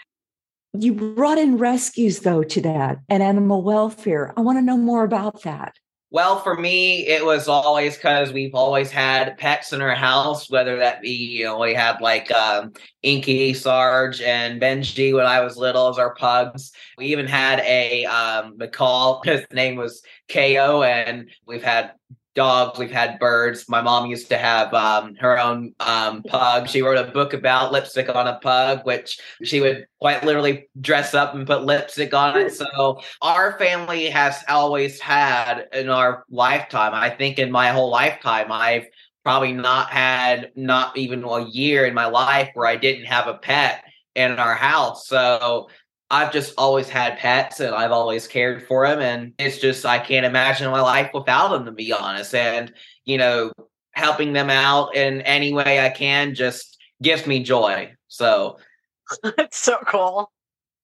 You 0.74 0.94
brought 0.94 1.38
in 1.38 1.58
rescues, 1.58 2.20
though, 2.20 2.42
to 2.44 2.60
that 2.62 2.98
and 3.08 3.22
animal 3.22 3.62
welfare. 3.62 4.32
I 4.36 4.40
want 4.40 4.58
to 4.58 4.62
know 4.62 4.78
more 4.78 5.04
about 5.04 5.42
that. 5.42 5.74
Well, 6.12 6.40
for 6.40 6.54
me, 6.58 7.06
it 7.06 7.24
was 7.24 7.48
always 7.48 7.96
because 7.96 8.34
we've 8.34 8.54
always 8.54 8.90
had 8.90 9.38
pets 9.38 9.72
in 9.72 9.80
our 9.80 9.94
house, 9.94 10.50
whether 10.50 10.76
that 10.76 11.00
be, 11.00 11.08
you 11.08 11.44
know, 11.44 11.58
we 11.58 11.72
had 11.72 12.02
like 12.02 12.30
um, 12.30 12.74
Inky, 13.02 13.54
Sarge, 13.54 14.20
and 14.20 14.60
Benji 14.60 15.14
when 15.14 15.24
I 15.24 15.40
was 15.40 15.56
little 15.56 15.88
as 15.88 15.96
our 15.96 16.14
pugs. 16.14 16.72
We 16.98 17.06
even 17.06 17.26
had 17.26 17.60
a 17.60 18.04
um, 18.04 18.58
McCall, 18.58 19.24
his 19.24 19.46
name 19.54 19.76
was 19.76 20.02
KO, 20.28 20.82
and 20.82 21.30
we've 21.46 21.64
had 21.64 21.92
dogs, 22.34 22.78
we've 22.78 22.90
had 22.90 23.18
birds. 23.18 23.68
My 23.68 23.82
mom 23.82 24.06
used 24.06 24.28
to 24.28 24.38
have 24.38 24.72
um, 24.72 25.14
her 25.16 25.38
own 25.38 25.74
um, 25.80 26.22
pug. 26.22 26.68
She 26.68 26.82
wrote 26.82 26.98
a 26.98 27.10
book 27.10 27.32
about 27.32 27.72
lipstick 27.72 28.08
on 28.08 28.26
a 28.26 28.38
pug, 28.40 28.80
which 28.84 29.20
she 29.42 29.60
would 29.60 29.86
quite 30.00 30.24
literally 30.24 30.68
dress 30.80 31.14
up 31.14 31.34
and 31.34 31.46
put 31.46 31.64
lipstick 31.64 32.14
on 32.14 32.38
it. 32.38 32.52
So 32.52 33.00
our 33.20 33.58
family 33.58 34.08
has 34.10 34.42
always 34.48 35.00
had 35.00 35.66
in 35.72 35.88
our 35.88 36.24
lifetime, 36.30 36.94
I 36.94 37.10
think 37.10 37.38
in 37.38 37.50
my 37.50 37.68
whole 37.68 37.90
lifetime, 37.90 38.50
I've 38.50 38.86
probably 39.24 39.52
not 39.52 39.90
had 39.90 40.50
not 40.56 40.96
even 40.96 41.22
a 41.24 41.46
year 41.48 41.86
in 41.86 41.94
my 41.94 42.06
life 42.06 42.50
where 42.54 42.66
I 42.66 42.76
didn't 42.76 43.06
have 43.06 43.28
a 43.28 43.34
pet 43.34 43.84
in 44.14 44.32
our 44.32 44.54
house. 44.54 45.06
So 45.06 45.68
I've 46.12 46.30
just 46.30 46.52
always 46.58 46.90
had 46.90 47.16
pets 47.18 47.58
and 47.60 47.74
I've 47.74 47.90
always 47.90 48.28
cared 48.28 48.62
for 48.66 48.86
them. 48.86 49.00
And 49.00 49.32
it's 49.38 49.56
just, 49.58 49.86
I 49.86 49.98
can't 49.98 50.26
imagine 50.26 50.70
my 50.70 50.82
life 50.82 51.10
without 51.14 51.48
them, 51.48 51.64
to 51.64 51.72
be 51.72 51.90
honest. 51.90 52.34
And, 52.34 52.72
you 53.06 53.16
know, 53.16 53.50
helping 53.92 54.34
them 54.34 54.50
out 54.50 54.94
in 54.94 55.22
any 55.22 55.54
way 55.54 55.80
I 55.80 55.88
can 55.88 56.34
just 56.34 56.76
gives 57.00 57.26
me 57.26 57.42
joy. 57.42 57.94
So, 58.08 58.58
That's 59.36 59.56
so 59.56 59.78
cool. 59.88 60.30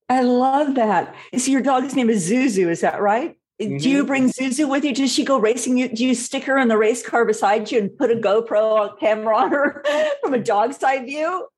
I 0.08 0.23
love 0.23 0.75
that. 0.76 1.14
So 1.37 1.50
your 1.50 1.61
dog's 1.61 1.94
name 1.94 2.08
is 2.08 2.30
Zuzu, 2.30 2.68
is 2.70 2.80
that 2.80 3.00
right? 3.00 3.37
Do 3.58 3.66
you 3.66 4.04
Mhm. 4.04 4.06
bring 4.06 4.28
Zuzu 4.30 4.68
with 4.68 4.85
you? 4.85 4.94
Does 4.94 5.12
she 5.12 5.25
go 5.25 5.37
racing? 5.38 5.76
You 5.76 5.88
do 5.88 6.06
you 6.06 6.14
stick 6.14 6.44
her 6.44 6.56
in 6.56 6.68
the 6.68 6.78
race 6.78 7.06
car 7.06 7.25
beside 7.26 7.70
you 7.70 7.78
and 7.80 7.99
put 7.99 8.11
a 8.11 8.14
GoPro 8.14 8.99
camera 8.99 9.37
on 9.37 9.50
her 9.50 9.85
from 10.23 10.32
a 10.32 10.38
dog 10.38 10.73
side 10.73 11.04
view? 11.04 11.49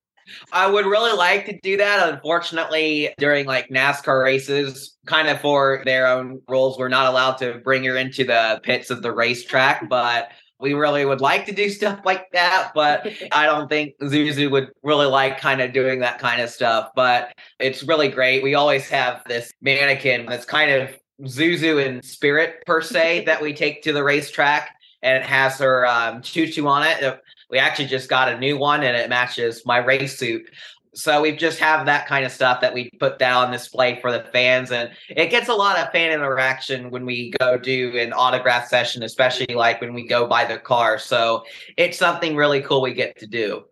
I 0.52 0.70
would 0.70 0.86
really 0.86 1.16
like 1.16 1.46
to 1.46 1.58
do 1.60 1.76
that. 1.76 2.12
Unfortunately, 2.12 3.14
during 3.18 3.46
like 3.46 3.68
NASCAR 3.68 4.22
races, 4.22 4.96
kind 5.06 5.28
of 5.28 5.40
for 5.40 5.82
their 5.84 6.06
own 6.06 6.40
rules, 6.48 6.78
we're 6.78 6.88
not 6.88 7.06
allowed 7.06 7.38
to 7.38 7.60
bring 7.64 7.84
her 7.84 7.96
into 7.96 8.24
the 8.24 8.60
pits 8.62 8.90
of 8.90 9.02
the 9.02 9.12
racetrack, 9.12 9.88
but 9.88 10.30
we 10.60 10.74
really 10.74 11.04
would 11.04 11.20
like 11.20 11.46
to 11.46 11.52
do 11.52 11.68
stuff 11.70 12.00
like 12.04 12.30
that. 12.32 12.72
But 12.74 13.08
I 13.32 13.46
don't 13.46 13.68
think 13.68 13.98
Zuzu 14.00 14.50
would 14.50 14.70
really 14.82 15.06
like 15.06 15.40
kind 15.40 15.60
of 15.60 15.72
doing 15.72 16.00
that 16.00 16.18
kind 16.18 16.40
of 16.40 16.50
stuff. 16.50 16.90
But 16.94 17.32
it's 17.58 17.82
really 17.82 18.08
great. 18.08 18.42
We 18.42 18.54
always 18.54 18.88
have 18.90 19.22
this 19.26 19.52
mannequin 19.60 20.26
that's 20.26 20.44
kind 20.44 20.70
of 20.70 20.90
Zuzu 21.22 21.84
in 21.84 22.02
spirit, 22.02 22.62
per 22.66 22.80
se, 22.80 23.24
that 23.26 23.42
we 23.42 23.52
take 23.52 23.82
to 23.82 23.92
the 23.92 24.04
racetrack. 24.04 24.70
And 25.02 25.16
it 25.16 25.26
has 25.26 25.58
her 25.58 25.86
um, 25.86 26.20
tutu 26.20 26.66
on 26.66 26.86
it. 26.86 27.20
We 27.50 27.58
actually 27.58 27.86
just 27.86 28.08
got 28.08 28.28
a 28.28 28.38
new 28.38 28.56
one 28.56 28.82
and 28.82 28.96
it 28.96 29.08
matches 29.08 29.62
my 29.66 29.78
race 29.78 30.18
suit. 30.18 30.48
So 30.92 31.20
we 31.20 31.36
just 31.36 31.60
have 31.60 31.86
that 31.86 32.06
kind 32.06 32.24
of 32.24 32.32
stuff 32.32 32.60
that 32.62 32.74
we 32.74 32.90
put 32.98 33.18
down 33.18 33.46
on 33.46 33.52
display 33.52 34.00
for 34.00 34.10
the 34.10 34.24
fans, 34.32 34.72
and 34.72 34.90
it 35.08 35.30
gets 35.30 35.48
a 35.48 35.54
lot 35.54 35.78
of 35.78 35.92
fan 35.92 36.10
interaction 36.10 36.90
when 36.90 37.06
we 37.06 37.32
go 37.38 37.56
do 37.56 37.96
an 37.96 38.12
autograph 38.12 38.66
session, 38.66 39.04
especially 39.04 39.54
like 39.54 39.80
when 39.80 39.94
we 39.94 40.04
go 40.04 40.26
by 40.26 40.44
the 40.44 40.58
car. 40.58 40.98
So 40.98 41.44
it's 41.76 41.96
something 41.96 42.34
really 42.34 42.60
cool 42.60 42.82
we 42.82 42.92
get 42.92 43.16
to 43.20 43.28
do. 43.28 43.62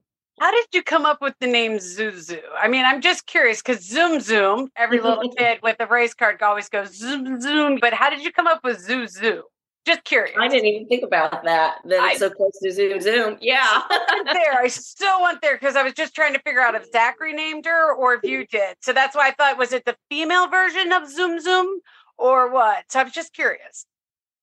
How 0.40 0.52
did 0.52 0.66
you 0.72 0.84
come 0.84 1.04
up 1.04 1.20
with 1.20 1.34
the 1.40 1.48
name 1.48 1.78
Zuzu? 1.78 2.38
I 2.56 2.68
mean, 2.68 2.84
I'm 2.84 3.00
just 3.00 3.26
curious 3.26 3.60
because 3.60 3.84
Zoom 3.84 4.20
Zoom, 4.20 4.68
every 4.76 5.00
little 5.00 5.28
kid 5.36 5.58
with 5.64 5.76
a 5.80 5.86
race 5.86 6.14
card 6.14 6.40
always 6.42 6.68
goes 6.68 6.96
Zoom 6.96 7.40
Zoom. 7.40 7.78
But 7.80 7.92
how 7.92 8.08
did 8.08 8.22
you 8.22 8.30
come 8.30 8.46
up 8.46 8.60
with 8.62 8.86
Zuzu? 8.86 9.40
Just 9.86 10.04
curious. 10.04 10.36
I 10.38 10.48
didn't 10.48 10.66
even 10.66 10.88
think 10.88 11.02
about 11.02 11.44
that. 11.44 11.76
That 11.84 12.00
I- 12.00 12.10
it's 12.10 12.18
so 12.18 12.28
close 12.30 12.58
to 12.62 12.70
Zoom 12.72 13.00
Zoom. 13.00 13.38
Yeah. 13.40 13.82
there. 14.32 14.54
I 14.60 14.68
still 14.68 15.22
went 15.22 15.40
there 15.40 15.54
because 15.54 15.76
I 15.76 15.82
was 15.82 15.94
just 15.94 16.14
trying 16.14 16.34
to 16.34 16.40
figure 16.40 16.60
out 16.60 16.74
if 16.74 16.90
Zachary 16.90 17.32
named 17.32 17.64
her 17.64 17.94
or 17.94 18.14
if 18.14 18.22
you 18.24 18.46
did. 18.46 18.76
So 18.80 18.92
that's 18.92 19.16
why 19.16 19.28
I 19.28 19.30
thought 19.32 19.56
was 19.58 19.72
it 19.72 19.84
the 19.86 19.96
female 20.10 20.46
version 20.48 20.92
of 20.92 21.08
Zoom 21.10 21.40
Zoom 21.40 21.80
or 22.18 22.50
what? 22.52 22.84
So 22.90 23.00
I 23.00 23.04
was 23.04 23.12
just 23.12 23.32
curious. 23.32 23.86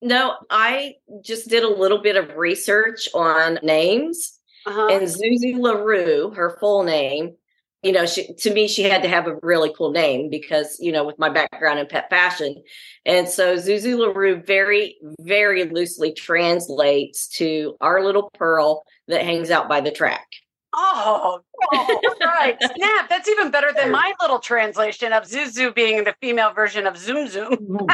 no, 0.02 0.36
I 0.50 0.96
just 1.24 1.48
did 1.50 1.64
a 1.64 1.70
little 1.70 2.00
bit 2.02 2.16
of 2.16 2.36
research 2.38 3.08
on 3.14 3.60
names 3.64 4.40
Uh-huh. 4.66 4.88
and 4.92 5.04
Zuzu 5.04 5.60
LaRue, 5.60 6.32
her 6.36 6.58
full 6.60 6.84
name, 6.84 7.36
you 7.86 7.92
know, 7.92 8.08
she, 8.08 8.34
to 8.34 8.52
me, 8.52 8.68
she 8.68 8.82
had 8.82 9.04
to 9.04 9.08
have 9.08 9.28
a 9.28 9.38
really 9.44 9.72
cool 9.78 9.92
name 9.92 10.28
because, 10.28 10.78
you 10.80 10.92
know, 10.92 11.04
with 11.06 11.20
my 11.20 11.30
background 11.30 11.78
in 11.78 11.86
pet 11.86 12.10
fashion. 12.10 12.64
And 13.06 13.30
so 13.30 13.58
Zuzu 13.58 13.96
LaRue 13.96 14.42
very, 14.42 14.98
very 15.22 15.66
loosely 15.66 16.12
translates 16.12 17.28
to 17.38 17.78
our 17.82 18.04
little 18.04 18.32
pearl 18.34 18.84
that 19.08 19.22
hangs 19.22 19.52
out 19.52 19.70
by 19.70 19.82
the 19.82 19.92
track. 19.92 20.26
Oh, 20.74 21.42
oh, 21.74 22.00
right. 22.22 22.58
Snap. 22.60 23.08
That's 23.08 23.30
even 23.30 23.52
better 23.52 23.72
than 23.72 23.92
my 23.92 24.14
little 24.20 24.40
translation 24.40 25.14
of 25.14 25.26
Zuzu 25.26 25.74
being 25.76 26.06
the 26.06 26.16
female 26.20 26.54
version 26.54 26.88
of 26.88 26.98
Zoom 26.98 27.28
Zoom. 27.28 27.78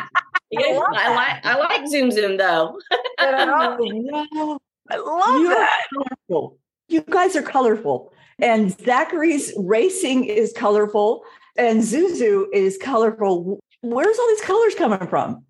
Yeah, 0.54 0.68
love 0.74 0.90
I 0.94 1.16
like 1.16 1.46
I 1.46 1.58
like 1.58 1.88
Zoom 1.88 2.12
Zoom 2.12 2.36
though. 2.36 2.78
wow. 3.18 3.78
I 4.92 4.98
love 4.98 5.40
You're 5.40 5.56
that. 5.56 5.84
colorful. 5.94 6.58
You 6.90 7.02
guys 7.10 7.38
are 7.38 7.42
colorful. 7.42 8.12
And 8.42 8.78
Zachary's 8.84 9.54
racing 9.56 10.26
is 10.26 10.52
colorful 10.54 11.24
and 11.58 11.82
Zuzu 11.82 12.46
is 12.52 12.78
colorful. 12.78 13.60
Where's 13.82 14.18
all 14.18 14.28
these 14.28 14.42
colors 14.42 14.76
coming 14.76 15.08
from? 15.08 15.46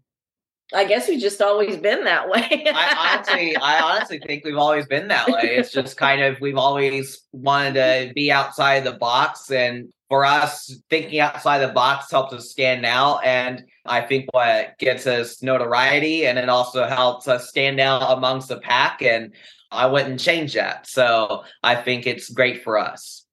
I 0.73 0.85
guess 0.85 1.07
we've 1.07 1.19
just 1.19 1.41
always 1.41 1.75
been 1.75 2.05
that 2.05 2.29
way. 2.29 2.65
I 2.73 3.15
honestly, 3.17 3.57
I 3.57 3.81
honestly 3.81 4.19
think 4.19 4.45
we've 4.45 4.57
always 4.57 4.85
been 4.85 5.09
that 5.09 5.27
way. 5.27 5.57
It's 5.57 5.71
just 5.71 5.97
kind 5.97 6.21
of 6.21 6.39
we've 6.39 6.57
always 6.57 7.27
wanted 7.33 7.73
to 7.73 8.13
be 8.13 8.31
outside 8.31 8.85
the 8.85 8.93
box, 8.93 9.51
and 9.51 9.91
for 10.07 10.23
us, 10.23 10.73
thinking 10.89 11.19
outside 11.19 11.59
the 11.59 11.73
box 11.73 12.09
helps 12.09 12.33
us 12.33 12.51
stand 12.51 12.85
out. 12.85 13.19
And 13.25 13.65
I 13.85 13.99
think 13.99 14.29
what 14.31 14.77
gets 14.77 15.05
us 15.07 15.43
notoriety, 15.43 16.25
and 16.25 16.39
it 16.39 16.47
also 16.47 16.87
helps 16.87 17.27
us 17.27 17.49
stand 17.49 17.81
out 17.81 18.17
amongst 18.17 18.47
the 18.47 18.61
pack. 18.61 19.01
And 19.01 19.33
I 19.71 19.85
wouldn't 19.85 20.19
change 20.19 20.53
that. 20.53 20.87
So 20.87 21.43
I 21.63 21.75
think 21.75 22.05
it's 22.05 22.29
great 22.29 22.63
for 22.63 22.77
us. 22.77 23.25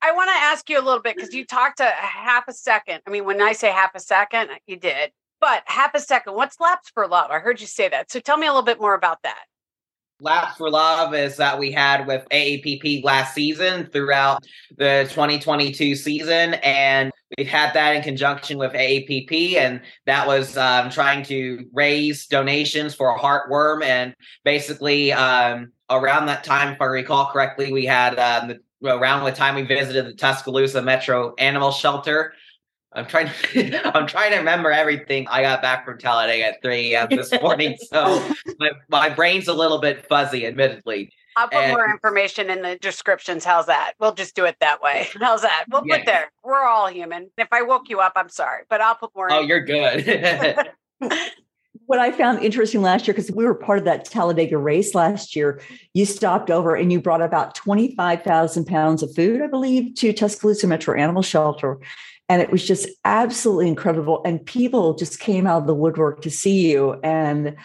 I 0.00 0.12
want 0.12 0.28
to 0.30 0.34
ask 0.34 0.68
you 0.68 0.78
a 0.78 0.82
little 0.82 1.00
bit 1.00 1.16
because 1.16 1.32
you 1.32 1.44
talked 1.44 1.80
a 1.80 1.84
half 1.84 2.48
a 2.48 2.52
second. 2.52 3.00
I 3.06 3.10
mean, 3.10 3.24
when 3.24 3.40
I 3.40 3.52
say 3.52 3.70
half 3.70 3.94
a 3.94 4.00
second, 4.00 4.50
uh, 4.50 4.54
you 4.66 4.76
did, 4.76 5.12
but 5.40 5.62
half 5.66 5.94
a 5.94 6.00
second. 6.00 6.34
What's 6.34 6.58
laps 6.58 6.90
for 6.92 7.06
love? 7.06 7.30
I 7.30 7.38
heard 7.38 7.60
you 7.60 7.66
say 7.66 7.88
that. 7.88 8.10
So 8.10 8.18
tell 8.18 8.36
me 8.36 8.46
a 8.46 8.50
little 8.50 8.64
bit 8.64 8.80
more 8.80 8.94
about 8.94 9.22
that. 9.22 9.44
Laps 10.20 10.56
for 10.56 10.70
Love 10.70 11.14
is 11.14 11.36
that 11.38 11.58
we 11.58 11.72
had 11.72 12.06
with 12.06 12.24
AAPP 12.30 13.02
last 13.02 13.34
season 13.34 13.86
throughout 13.86 14.44
the 14.76 15.06
2022 15.10 15.96
season. 15.96 16.54
And 16.54 17.10
we've 17.36 17.48
had 17.48 17.72
that 17.74 17.96
in 17.96 18.02
conjunction 18.02 18.58
with 18.58 18.72
AAPP. 18.72 19.56
And 19.56 19.80
that 20.06 20.26
was 20.26 20.56
um, 20.56 20.90
trying 20.90 21.22
to 21.24 21.66
raise 21.72 22.26
donations 22.26 22.94
for 22.94 23.14
a 23.14 23.18
Heartworm. 23.18 23.84
And 23.84 24.14
basically, 24.44 25.12
um, 25.12 25.72
around 25.90 26.26
that 26.26 26.44
time, 26.44 26.74
if 26.74 26.80
I 26.80 26.86
recall 26.86 27.30
correctly, 27.30 27.72
we 27.72 27.84
had 27.84 28.18
um, 28.18 28.48
the, 28.48 28.88
around 28.88 29.24
the 29.24 29.32
time 29.32 29.54
we 29.54 29.62
visited 29.62 30.06
the 30.06 30.14
Tuscaloosa 30.14 30.82
Metro 30.82 31.34
Animal 31.38 31.70
Shelter. 31.70 32.34
I'm 32.94 33.06
trying 33.06 33.30
to 33.52 33.96
I'm 33.96 34.06
trying 34.06 34.32
to 34.32 34.38
remember 34.38 34.70
everything. 34.70 35.26
I 35.28 35.42
got 35.42 35.62
back 35.62 35.84
from 35.84 35.98
Talladega 35.98 36.48
at 36.48 36.62
3 36.62 36.94
a.m. 36.94 37.08
this 37.10 37.32
morning, 37.42 37.76
so 37.80 38.22
my, 38.58 38.70
my 38.88 39.08
brain's 39.08 39.48
a 39.48 39.54
little 39.54 39.78
bit 39.78 40.06
fuzzy, 40.06 40.46
admittedly. 40.46 41.10
I'll 41.36 41.48
put 41.48 41.58
And- 41.58 41.72
more 41.72 41.90
information 41.90 42.50
in 42.50 42.62
the 42.62 42.76
descriptions. 42.76 43.44
How's 43.44 43.66
that? 43.66 43.92
We'll 43.98 44.14
just 44.14 44.34
do 44.36 44.44
it 44.44 44.56
that 44.60 44.82
way. 44.82 45.08
How's 45.20 45.42
that? 45.42 45.64
We'll 45.70 45.82
Yeah. 45.86 45.98
put 45.98 46.06
there. 46.06 46.32
We're 46.44 46.64
all 46.64 46.88
human. 46.88 47.30
If 47.38 47.48
I 47.52 47.62
woke 47.62 47.88
you 47.88 48.00
up, 48.00 48.12
I'm 48.16 48.28
sorry, 48.28 48.62
but 48.68 48.80
I'll 48.80 48.94
put 48.94 49.10
more. 49.14 49.30
Oh, 49.32 49.40
in. 49.42 49.48
you're 49.48 49.60
good. 49.60 50.70
What 51.86 51.98
I 51.98 52.12
found 52.12 52.42
interesting 52.42 52.80
last 52.80 53.06
year, 53.06 53.12
because 53.14 53.30
we 53.32 53.44
were 53.44 53.54
part 53.54 53.78
of 53.78 53.84
that 53.84 54.04
Talladega 54.04 54.56
race 54.56 54.94
last 54.94 55.34
year, 55.34 55.60
you 55.94 56.06
stopped 56.06 56.48
over 56.50 56.74
and 56.76 56.92
you 56.92 57.00
brought 57.00 57.20
about 57.20 57.54
25,000 57.54 58.66
pounds 58.66 59.02
of 59.02 59.12
food, 59.14 59.42
I 59.42 59.46
believe, 59.46 59.94
to 59.96 60.12
Tuscaloosa 60.12 60.66
Metro 60.68 60.98
Animal 60.98 61.22
Shelter. 61.22 61.78
And 62.28 62.40
it 62.40 62.50
was 62.50 62.64
just 62.66 62.88
absolutely 63.04 63.68
incredible. 63.68 64.22
And 64.24 64.44
people 64.46 64.94
just 64.94 65.18
came 65.18 65.46
out 65.46 65.62
of 65.62 65.66
the 65.66 65.74
woodwork 65.74 66.22
to 66.22 66.30
see 66.30 66.70
you. 66.70 67.00
And 67.02 67.56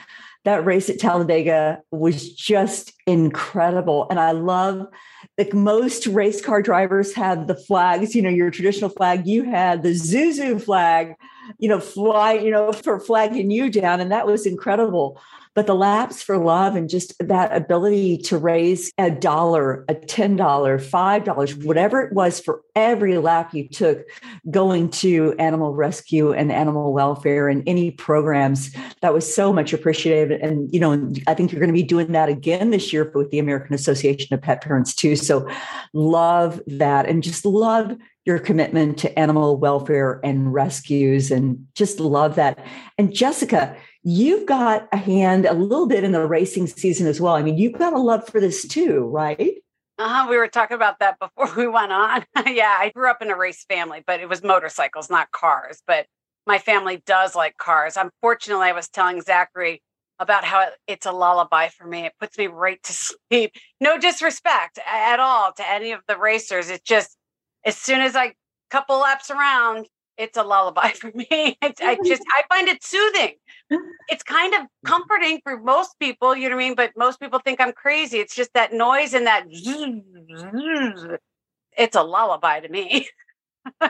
that 0.48 0.64
race 0.64 0.90
at 0.90 0.98
Talladega 0.98 1.82
was 1.92 2.34
just 2.34 2.94
incredible. 3.06 4.08
And 4.10 4.18
I 4.18 4.32
love 4.32 4.88
like 5.38 5.54
most 5.54 6.08
race 6.08 6.42
car 6.42 6.62
drivers 6.62 7.14
have 7.16 7.48
the 7.48 7.56
flags, 7.56 8.16
you 8.16 8.22
know, 8.22 8.30
your 8.30 8.50
traditional 8.50 8.90
flag. 8.90 9.28
You 9.28 9.44
had 9.44 9.84
the 9.84 9.90
Zuzu 9.90 10.62
flag, 10.62 11.16
you 11.60 11.68
know, 11.68 11.82
fly, 11.82 12.32
you 12.34 12.50
know, 12.50 12.72
for 12.72 12.98
flagging 12.98 13.52
you 13.52 13.70
down. 13.70 14.00
And 14.00 14.10
that 14.10 14.26
was 14.26 14.46
incredible. 14.46 15.20
But 15.58 15.66
the 15.66 15.74
laps 15.74 16.22
for 16.22 16.38
love 16.38 16.76
and 16.76 16.88
just 16.88 17.16
that 17.18 17.52
ability 17.52 18.20
to 18.20 18.38
raise 18.38 18.92
a 19.00 19.10
dollar, 19.10 19.86
a 19.90 19.96
$10, 19.96 20.38
$5, 20.38 21.66
whatever 21.66 22.02
it 22.02 22.14
was 22.14 22.40
for 22.40 22.62
every 22.76 23.18
lap 23.18 23.56
you 23.56 23.68
took 23.68 24.06
going 24.52 24.92
to 24.92 25.34
animal 25.40 25.74
rescue 25.74 26.32
and 26.32 26.52
animal 26.52 26.94
welfare 26.94 27.50
and 27.50 27.64
any 27.66 27.90
programs 27.90 28.72
that 29.02 29.16
was 29.16 29.34
so 29.34 29.52
much 29.52 29.74
appreciated. 29.74 30.40
And, 30.40 30.72
you 30.72 30.80
know, 30.80 31.12
I 31.26 31.34
think 31.34 31.52
you're 31.52 31.60
going 31.60 31.74
to 31.74 31.74
be 31.74 31.82
doing 31.82 32.12
that 32.12 32.30
again 32.30 32.70
this 32.70 32.94
year 32.94 33.12
with 33.16 33.32
the 33.32 33.40
American 33.40 33.74
Association 33.74 34.36
of 34.36 34.44
Pet 34.44 34.62
Parents 34.62 34.94
too. 34.94 35.16
So 35.16 35.50
love 35.92 36.62
that 36.68 37.08
and 37.08 37.24
just 37.24 37.46
love 37.46 37.98
your 38.28 38.40
commitment 38.40 38.98
to 38.98 39.18
animal 39.18 39.56
welfare 39.56 40.20
and 40.22 40.54
rescues 40.54 41.32
and 41.32 41.66
just 41.76 42.02
love 42.02 42.36
that. 42.36 42.60
And 42.98 43.14
Jessica, 43.14 43.76
you've 44.04 44.46
got 44.46 44.90
a 44.92 44.98
hand 44.98 45.46
a 45.46 45.54
little 45.54 45.88
bit 45.88 46.04
in 46.04 46.12
the 46.12 46.28
racing 46.28 46.68
season 46.68 47.08
as 47.08 47.22
well. 47.22 47.36
I 47.36 47.42
mean, 47.42 47.58
you've 47.58 47.80
got 47.80 47.94
a 47.94 47.98
love 47.98 48.28
for 48.28 48.42
this 48.42 48.68
too, 48.68 49.06
right? 49.06 49.56
Uh-huh, 49.98 50.28
we 50.30 50.36
were 50.36 50.50
talking 50.50 50.76
about 50.76 51.00
that 51.00 51.18
before 51.20 51.50
we 51.58 51.68
went 51.68 51.94
on. 51.94 52.26
yeah, 52.46 52.76
I 52.78 52.92
grew 52.94 53.10
up 53.10 53.22
in 53.22 53.32
a 53.32 53.38
race 53.38 53.64
family, 53.64 54.04
but 54.06 54.20
it 54.20 54.28
was 54.28 54.44
motorcycles, 54.44 55.10
not 55.10 55.32
cars. 55.32 55.82
But 55.88 56.06
my 56.46 56.60
family 56.60 57.02
does 57.06 57.34
like 57.34 57.56
cars. 57.56 57.96
Unfortunately, 57.96 58.68
I 58.68 58.74
was 58.74 58.90
telling 58.90 59.22
Zachary 59.22 59.82
about 60.20 60.44
how 60.44 60.68
it's 60.86 61.06
a 61.06 61.14
lullaby 61.14 61.70
for 61.70 61.88
me. 61.88 62.06
It 62.06 62.14
puts 62.20 62.38
me 62.38 62.48
right 62.48 62.84
to 62.84 62.94
sleep. 63.32 63.54
No 63.80 63.98
disrespect 63.98 64.80
at 64.86 65.22
all 65.22 65.54
to 65.54 65.70
any 65.70 65.94
of 65.94 66.02
the 66.10 66.18
racers. 66.18 66.70
It's 66.70 66.84
just 66.84 67.16
as 67.66 67.78
soon 67.78 68.02
as 68.02 68.16
I 68.16 68.34
couple 68.70 69.00
laps 69.00 69.30
around, 69.32 69.88
it's 70.18 70.38
a 70.38 70.44
lullaby 70.44 70.90
for 70.96 71.12
me. 71.14 71.58
It's, 71.62 71.82
I 71.82 71.98
just 72.06 72.24
I 72.36 72.44
find 72.50 72.68
it 72.68 72.84
soothing. 72.84 73.34
It's 74.10 74.24
kind 74.24 74.54
of 74.54 74.62
comforting 74.86 75.42
for 75.44 75.60
most 75.60 76.00
people, 76.00 76.34
you 76.34 76.48
know 76.48 76.56
what 76.56 76.64
I 76.64 76.68
mean? 76.68 76.76
But 76.76 76.92
most 76.96 77.20
people 77.20 77.40
think 77.40 77.60
I'm 77.60 77.74
crazy. 77.74 78.20
It's 78.20 78.34
just 78.34 78.54
that 78.54 78.72
noise 78.72 79.14
and 79.14 79.28
that 79.28 79.44
it's 81.78 81.96
a 81.98 82.04
lullaby 82.04 82.62
to 82.62 82.70
me. 82.70 83.10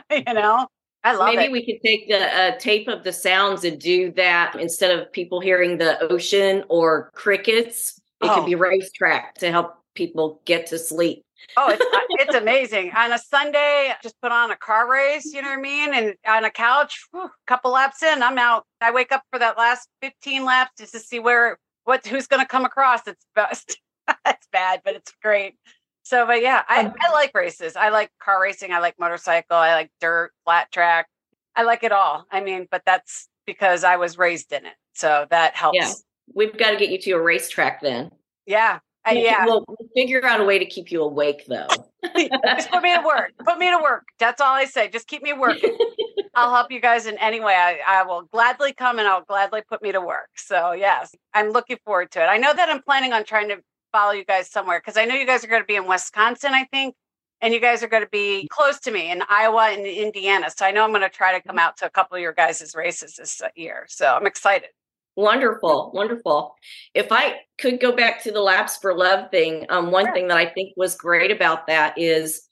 you 0.09 0.23
know? 0.33 0.67
I 1.03 1.13
love 1.15 1.29
it. 1.29 1.35
Maybe 1.35 1.45
it. 1.45 1.51
we 1.51 1.63
could 1.65 1.81
take 1.85 2.07
the 2.09 2.17
uh, 2.35 2.57
tape 2.57 2.87
of 2.87 3.03
the 3.03 3.13
sounds 3.13 3.63
and 3.63 3.79
do 3.79 4.11
that 4.13 4.55
instead 4.59 4.97
of 4.97 5.11
people 5.11 5.39
hearing 5.39 5.77
the 5.77 6.01
ocean 6.11 6.63
or 6.69 7.11
crickets. 7.13 8.01
It 8.21 8.27
Oh. 8.31 8.35
could 8.35 8.45
be 8.47 8.55
racetrack 8.55 9.35
to 9.35 9.51
help 9.51 9.75
people 9.93 10.41
get 10.45 10.65
to 10.67 10.79
sleep. 10.79 11.23
Oh, 11.55 11.69
it's 11.69 11.81
uh, 11.81 11.99
it's 12.11 12.35
amazing. 12.35 12.91
On 12.95 13.11
a 13.11 13.17
Sunday, 13.17 13.93
just 14.03 14.19
put 14.21 14.31
on 14.31 14.51
a 14.51 14.55
car 14.55 14.89
race, 14.89 15.33
you 15.33 15.41
know 15.41 15.49
what 15.49 15.59
I 15.59 15.61
mean? 15.61 15.93
And 15.93 16.15
on 16.27 16.45
a 16.45 16.51
couch, 16.51 17.07
whew, 17.11 17.29
couple 17.45 17.71
laps 17.71 18.03
in, 18.03 18.21
I'm 18.21 18.37
out. 18.37 18.65
I 18.81 18.91
wake 18.91 19.11
up 19.11 19.23
for 19.31 19.39
that 19.39 19.57
last 19.57 19.87
15 20.01 20.45
laps 20.45 20.71
just 20.77 20.93
to 20.93 20.99
see 20.99 21.19
where 21.19 21.57
what 21.83 22.05
who's 22.05 22.27
gonna 22.27 22.45
come 22.45 22.65
across. 22.65 23.07
It's 23.07 23.25
best. 23.35 23.77
it's 24.25 24.47
bad, 24.51 24.81
but 24.83 24.95
it's 24.95 25.13
great. 25.21 25.55
So 26.03 26.25
but 26.25 26.41
yeah, 26.41 26.63
I, 26.67 26.91
I 26.99 27.11
like 27.11 27.31
races. 27.33 27.75
I 27.75 27.89
like 27.89 28.11
car 28.21 28.41
racing, 28.41 28.71
I 28.71 28.79
like 28.79 28.95
motorcycle, 28.99 29.57
I 29.57 29.73
like 29.73 29.91
dirt, 29.99 30.31
flat 30.45 30.71
track. 30.71 31.07
I 31.55 31.63
like 31.63 31.83
it 31.83 31.91
all. 31.91 32.25
I 32.31 32.41
mean, 32.41 32.67
but 32.69 32.83
that's 32.85 33.27
because 33.47 33.83
I 33.83 33.97
was 33.97 34.17
raised 34.17 34.51
in 34.53 34.65
it. 34.65 34.75
So 34.93 35.25
that 35.31 35.55
helps. 35.55 35.75
Yeah. 35.75 35.91
We've 36.35 36.55
got 36.55 36.71
to 36.71 36.77
get 36.77 36.89
you 36.89 36.99
to 36.99 37.11
a 37.13 37.21
racetrack 37.21 37.81
then. 37.81 38.11
Yeah. 38.45 38.79
Uh, 39.07 39.11
yeah. 39.13 39.45
We'll 39.45 39.65
figure 39.95 40.25
out 40.25 40.41
a 40.41 40.43
way 40.43 40.59
to 40.59 40.65
keep 40.65 40.91
you 40.91 41.03
awake 41.03 41.45
though. 41.47 41.67
Just 42.15 42.69
put 42.69 42.83
me 42.83 42.95
to 42.95 43.03
work. 43.05 43.31
Put 43.45 43.57
me 43.57 43.69
to 43.69 43.77
work. 43.81 44.05
That's 44.19 44.41
all 44.41 44.53
I 44.53 44.65
say. 44.65 44.89
Just 44.89 45.07
keep 45.07 45.23
me 45.23 45.33
working. 45.33 45.77
I'll 46.35 46.53
help 46.53 46.71
you 46.71 46.79
guys 46.79 47.07
in 47.07 47.17
any 47.17 47.39
way. 47.39 47.55
I, 47.55 47.79
I 47.87 48.03
will 48.03 48.23
gladly 48.31 48.73
come 48.73 48.99
and 48.99 49.07
I'll 49.07 49.23
gladly 49.23 49.61
put 49.67 49.81
me 49.81 49.91
to 49.91 50.01
work. 50.01 50.29
So 50.35 50.73
yes, 50.73 51.15
I'm 51.33 51.49
looking 51.49 51.77
forward 51.85 52.11
to 52.11 52.23
it. 52.23 52.25
I 52.25 52.37
know 52.37 52.53
that 52.53 52.69
I'm 52.69 52.81
planning 52.81 53.13
on 53.13 53.23
trying 53.23 53.47
to 53.49 53.57
follow 53.91 54.11
you 54.11 54.25
guys 54.25 54.51
somewhere 54.51 54.79
because 54.79 54.97
I 54.97 55.05
know 55.05 55.15
you 55.15 55.25
guys 55.25 55.43
are 55.43 55.47
going 55.47 55.61
to 55.61 55.67
be 55.67 55.75
in 55.75 55.87
Wisconsin, 55.87 56.53
I 56.53 56.65
think, 56.65 56.95
and 57.41 57.53
you 57.53 57.59
guys 57.59 57.81
are 57.81 57.87
going 57.87 58.03
to 58.03 58.09
be 58.09 58.47
close 58.51 58.79
to 58.81 58.91
me 58.91 59.11
in 59.11 59.23
Iowa 59.29 59.69
and 59.71 59.85
Indiana. 59.85 60.49
So 60.55 60.65
I 60.65 60.71
know 60.71 60.83
I'm 60.83 60.91
going 60.91 61.01
to 61.01 61.09
try 61.09 61.37
to 61.37 61.47
come 61.47 61.57
out 61.57 61.77
to 61.77 61.85
a 61.85 61.89
couple 61.89 62.15
of 62.15 62.21
your 62.21 62.33
guys' 62.33 62.73
races 62.75 63.15
this 63.15 63.41
uh, 63.41 63.47
year. 63.55 63.85
So 63.87 64.13
I'm 64.13 64.27
excited. 64.27 64.69
Wonderful, 65.17 65.89
wonderful. 65.95 66.55
If 66.93 67.11
I 67.11 67.39
could 67.57 67.79
go 67.79 67.91
back 67.91 68.21
to 68.23 68.31
the 68.31 68.39
Laps 68.39 68.77
for 68.77 68.95
Love 68.95 69.31
thing, 69.31 69.65
um, 69.69 69.89
one 69.89 70.05
Sure. 70.05 70.13
thing 70.13 70.27
that 70.27 70.37
I 70.37 70.45
think 70.45 70.73
was 70.77 70.93
great 70.93 71.31
about 71.31 71.65
that 71.65 71.97
is 71.97 72.47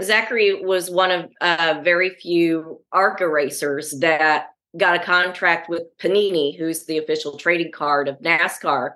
Zachary 0.00 0.64
was 0.64 0.88
one 0.92 1.10
of 1.10 1.30
uh, 1.40 1.80
very 1.82 2.10
few 2.10 2.80
ARCA 2.92 3.28
racers 3.28 3.98
that 3.98 4.50
got 4.76 4.94
a 4.94 5.04
contract 5.04 5.68
with 5.68 5.82
Panini, 5.98 6.56
who's 6.56 6.86
the 6.86 6.98
official 6.98 7.36
trading 7.36 7.72
card 7.72 8.06
of 8.06 8.20
NASCAR. 8.20 8.90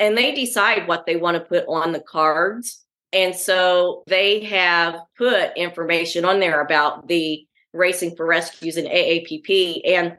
And 0.00 0.18
they 0.18 0.34
decide 0.34 0.88
what 0.88 1.06
they 1.06 1.14
want 1.14 1.36
to 1.36 1.44
put 1.48 1.64
on 1.68 1.92
the 1.92 2.00
cards. 2.00 2.84
And 3.12 3.36
so 3.36 4.02
they 4.08 4.42
have 4.44 4.96
put 5.16 5.56
information 5.56 6.24
on 6.24 6.40
there 6.40 6.60
about 6.60 7.06
the 7.06 7.46
Racing 7.72 8.16
for 8.16 8.26
Rescues 8.26 8.76
and 8.76 8.88
AAPP. 8.88 9.82
And, 9.86 10.18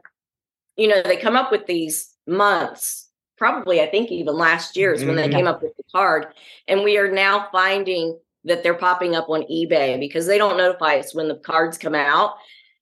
you 0.78 0.88
know, 0.88 1.02
they 1.04 1.18
come 1.18 1.36
up 1.36 1.52
with 1.52 1.66
these 1.66 2.13
months, 2.28 3.10
probably, 3.38 3.82
I 3.82 3.88
think 3.88 4.12
even 4.12 4.36
last 4.36 4.78
year 4.78 4.94
is 4.94 5.04
when 5.04 5.16
they 5.16 5.28
Mhm. 5.28 5.34
came 5.34 5.48
up 5.48 5.62
with 5.62 5.76
the 5.76 5.84
card. 5.92 6.28
And 6.68 6.84
we 6.84 6.98
are 6.98 7.12
now 7.12 7.50
finding 7.52 8.20
that 8.46 8.64
they're 8.64 8.74
popping 8.74 9.16
up 9.16 9.30
on 9.30 9.44
eBay 9.44 10.00
because 10.00 10.28
they 10.28 10.38
don't 10.38 10.58
notify 10.58 10.98
us 10.98 11.16
when 11.16 11.28
the 11.28 11.36
cards 11.36 11.78
come 11.78 11.96
out. 11.96 12.36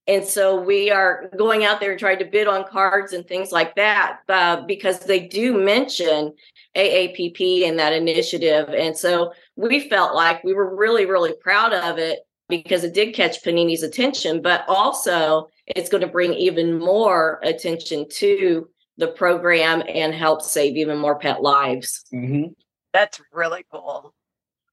And 0.08 0.26
so 0.26 0.56
we 0.60 0.90
are 0.90 1.30
going 1.38 1.64
out 1.64 1.80
there 1.80 1.92
and 1.92 2.00
trying 2.00 2.18
to 2.20 2.26
bid 2.26 2.48
on 2.48 2.68
cards 2.68 3.14
and 3.14 3.26
things 3.26 3.52
like 3.52 3.76
that 3.76 4.20
uh, 4.28 4.62
because 4.66 5.00
they 5.02 5.20
do 5.20 5.54
mention 5.54 6.34
AAPP 6.76 7.68
and 7.68 7.78
that 7.78 7.94
initiative. 7.94 8.70
And 8.70 8.98
so 8.98 9.32
we 9.56 9.88
felt 9.88 10.16
like 10.16 10.44
we 10.44 10.54
were 10.54 10.76
really, 10.76 11.06
really 11.06 11.34
proud 11.34 11.74
of 11.74 12.00
it 12.00 12.20
because 12.50 12.84
it 12.84 12.94
did 12.94 13.14
catch 13.14 13.44
Panini's 13.44 13.84
attention, 13.84 14.42
but 14.42 14.66
also 14.68 15.48
it's 15.68 15.90
going 15.90 16.02
to 16.02 16.08
bring 16.08 16.34
even 16.34 16.80
more 16.80 17.40
attention 17.44 18.10
to 18.10 18.68
the 19.02 19.08
program 19.08 19.84
and 19.90 20.14
help 20.14 20.42
save 20.44 20.78
even 20.78 20.98
more 20.98 21.18
pet 21.18 21.42
lives. 21.42 22.06
Mhm. 22.14 22.54
That's 22.94 23.20
really 23.34 23.66
cool. 23.72 24.14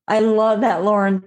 I 0.07 0.21
love 0.21 0.61
that, 0.61 0.85
Lauren. 0.85 1.25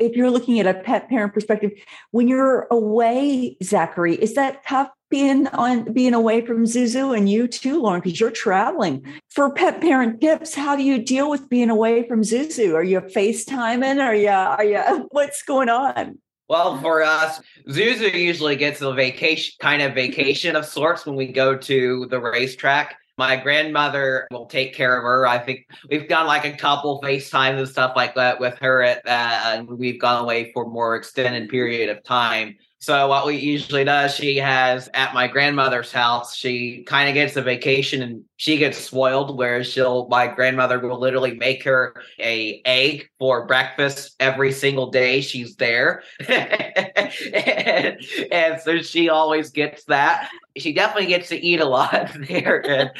If 0.00 0.16
you're 0.16 0.30
looking 0.30 0.58
at 0.58 0.66
a 0.66 0.74
pet 0.74 1.08
parent 1.08 1.34
perspective, 1.34 1.72
when 2.10 2.26
you're 2.26 2.66
away, 2.70 3.56
Zachary, 3.62 4.14
is 4.14 4.34
that 4.34 4.64
tough 4.66 4.88
being 5.10 5.46
on 5.48 5.92
being 5.92 6.14
away 6.14 6.44
from 6.44 6.64
Zuzu 6.64 7.16
and 7.16 7.28
you 7.28 7.48
too, 7.48 7.82
Lauren, 7.82 8.00
because 8.00 8.18
you're 8.18 8.30
traveling? 8.30 9.04
For 9.28 9.52
pet 9.52 9.80
parent 9.80 10.20
tips, 10.20 10.54
how 10.54 10.74
do 10.76 10.82
you 10.82 11.02
deal 11.04 11.28
with 11.28 11.48
being 11.48 11.70
away 11.70 12.06
from 12.08 12.22
Zuzu? 12.22 12.74
Are 12.74 12.82
you 12.82 13.00
FaceTiming? 13.00 14.02
Are 14.02 14.14
you 14.14 14.28
are 14.28 14.64
you 14.64 15.08
what's 15.10 15.42
going 15.42 15.68
on? 15.68 16.18
Well, 16.48 16.80
for 16.80 17.02
us, 17.02 17.40
Zuzu 17.68 18.12
usually 18.12 18.56
gets 18.56 18.80
a 18.80 18.92
vacation, 18.92 19.54
kind 19.60 19.82
of 19.82 19.94
vacation 19.94 20.56
of 20.56 20.64
sorts 20.64 21.04
when 21.04 21.14
we 21.14 21.30
go 21.30 21.54
to 21.54 22.06
the 22.06 22.18
racetrack. 22.18 22.96
My 23.18 23.36
grandmother 23.36 24.26
will 24.30 24.46
take 24.46 24.74
care 24.74 24.96
of 24.96 25.02
her. 25.02 25.26
I 25.26 25.38
think 25.38 25.66
we've 25.90 26.08
done 26.08 26.26
like 26.26 26.46
a 26.46 26.56
couple 26.56 27.02
FaceTimes 27.02 27.58
and 27.58 27.68
stuff 27.68 27.92
like 27.96 28.14
that 28.14 28.40
with 28.40 28.56
her 28.60 28.82
at 28.82 29.06
uh, 29.06 29.40
and 29.44 29.68
we've 29.68 30.00
gone 30.00 30.22
away 30.22 30.52
for 30.52 30.66
more 30.66 30.96
extended 30.96 31.50
period 31.50 31.90
of 31.90 32.02
time. 32.02 32.56
So 32.80 33.08
what 33.08 33.26
we 33.26 33.36
usually 33.36 33.82
does, 33.82 34.14
she 34.14 34.36
has 34.36 34.88
at 34.94 35.12
my 35.12 35.26
grandmother's 35.26 35.90
house, 35.90 36.36
she 36.36 36.84
kind 36.84 37.08
of 37.08 37.14
gets 37.14 37.36
a 37.36 37.42
vacation 37.42 38.02
and 38.02 38.22
she 38.36 38.56
gets 38.56 38.78
spoiled 38.78 39.36
where 39.36 39.64
she'll 39.64 40.06
my 40.08 40.28
grandmother 40.28 40.78
will 40.78 40.98
literally 40.98 41.34
make 41.34 41.64
her 41.64 41.94
a 42.20 42.62
egg 42.64 43.10
for 43.18 43.46
breakfast 43.46 44.14
every 44.20 44.52
single 44.52 44.90
day 44.90 45.20
she's 45.20 45.56
there. 45.56 46.04
and, 46.28 47.12
and 48.32 48.60
so 48.60 48.80
she 48.80 49.08
always 49.08 49.50
gets 49.50 49.84
that. 49.86 50.30
She 50.56 50.72
definitely 50.72 51.08
gets 51.08 51.28
to 51.28 51.36
eat 51.36 51.60
a 51.60 51.64
lot 51.64 52.10
there. 52.28 52.64
And 52.66 52.90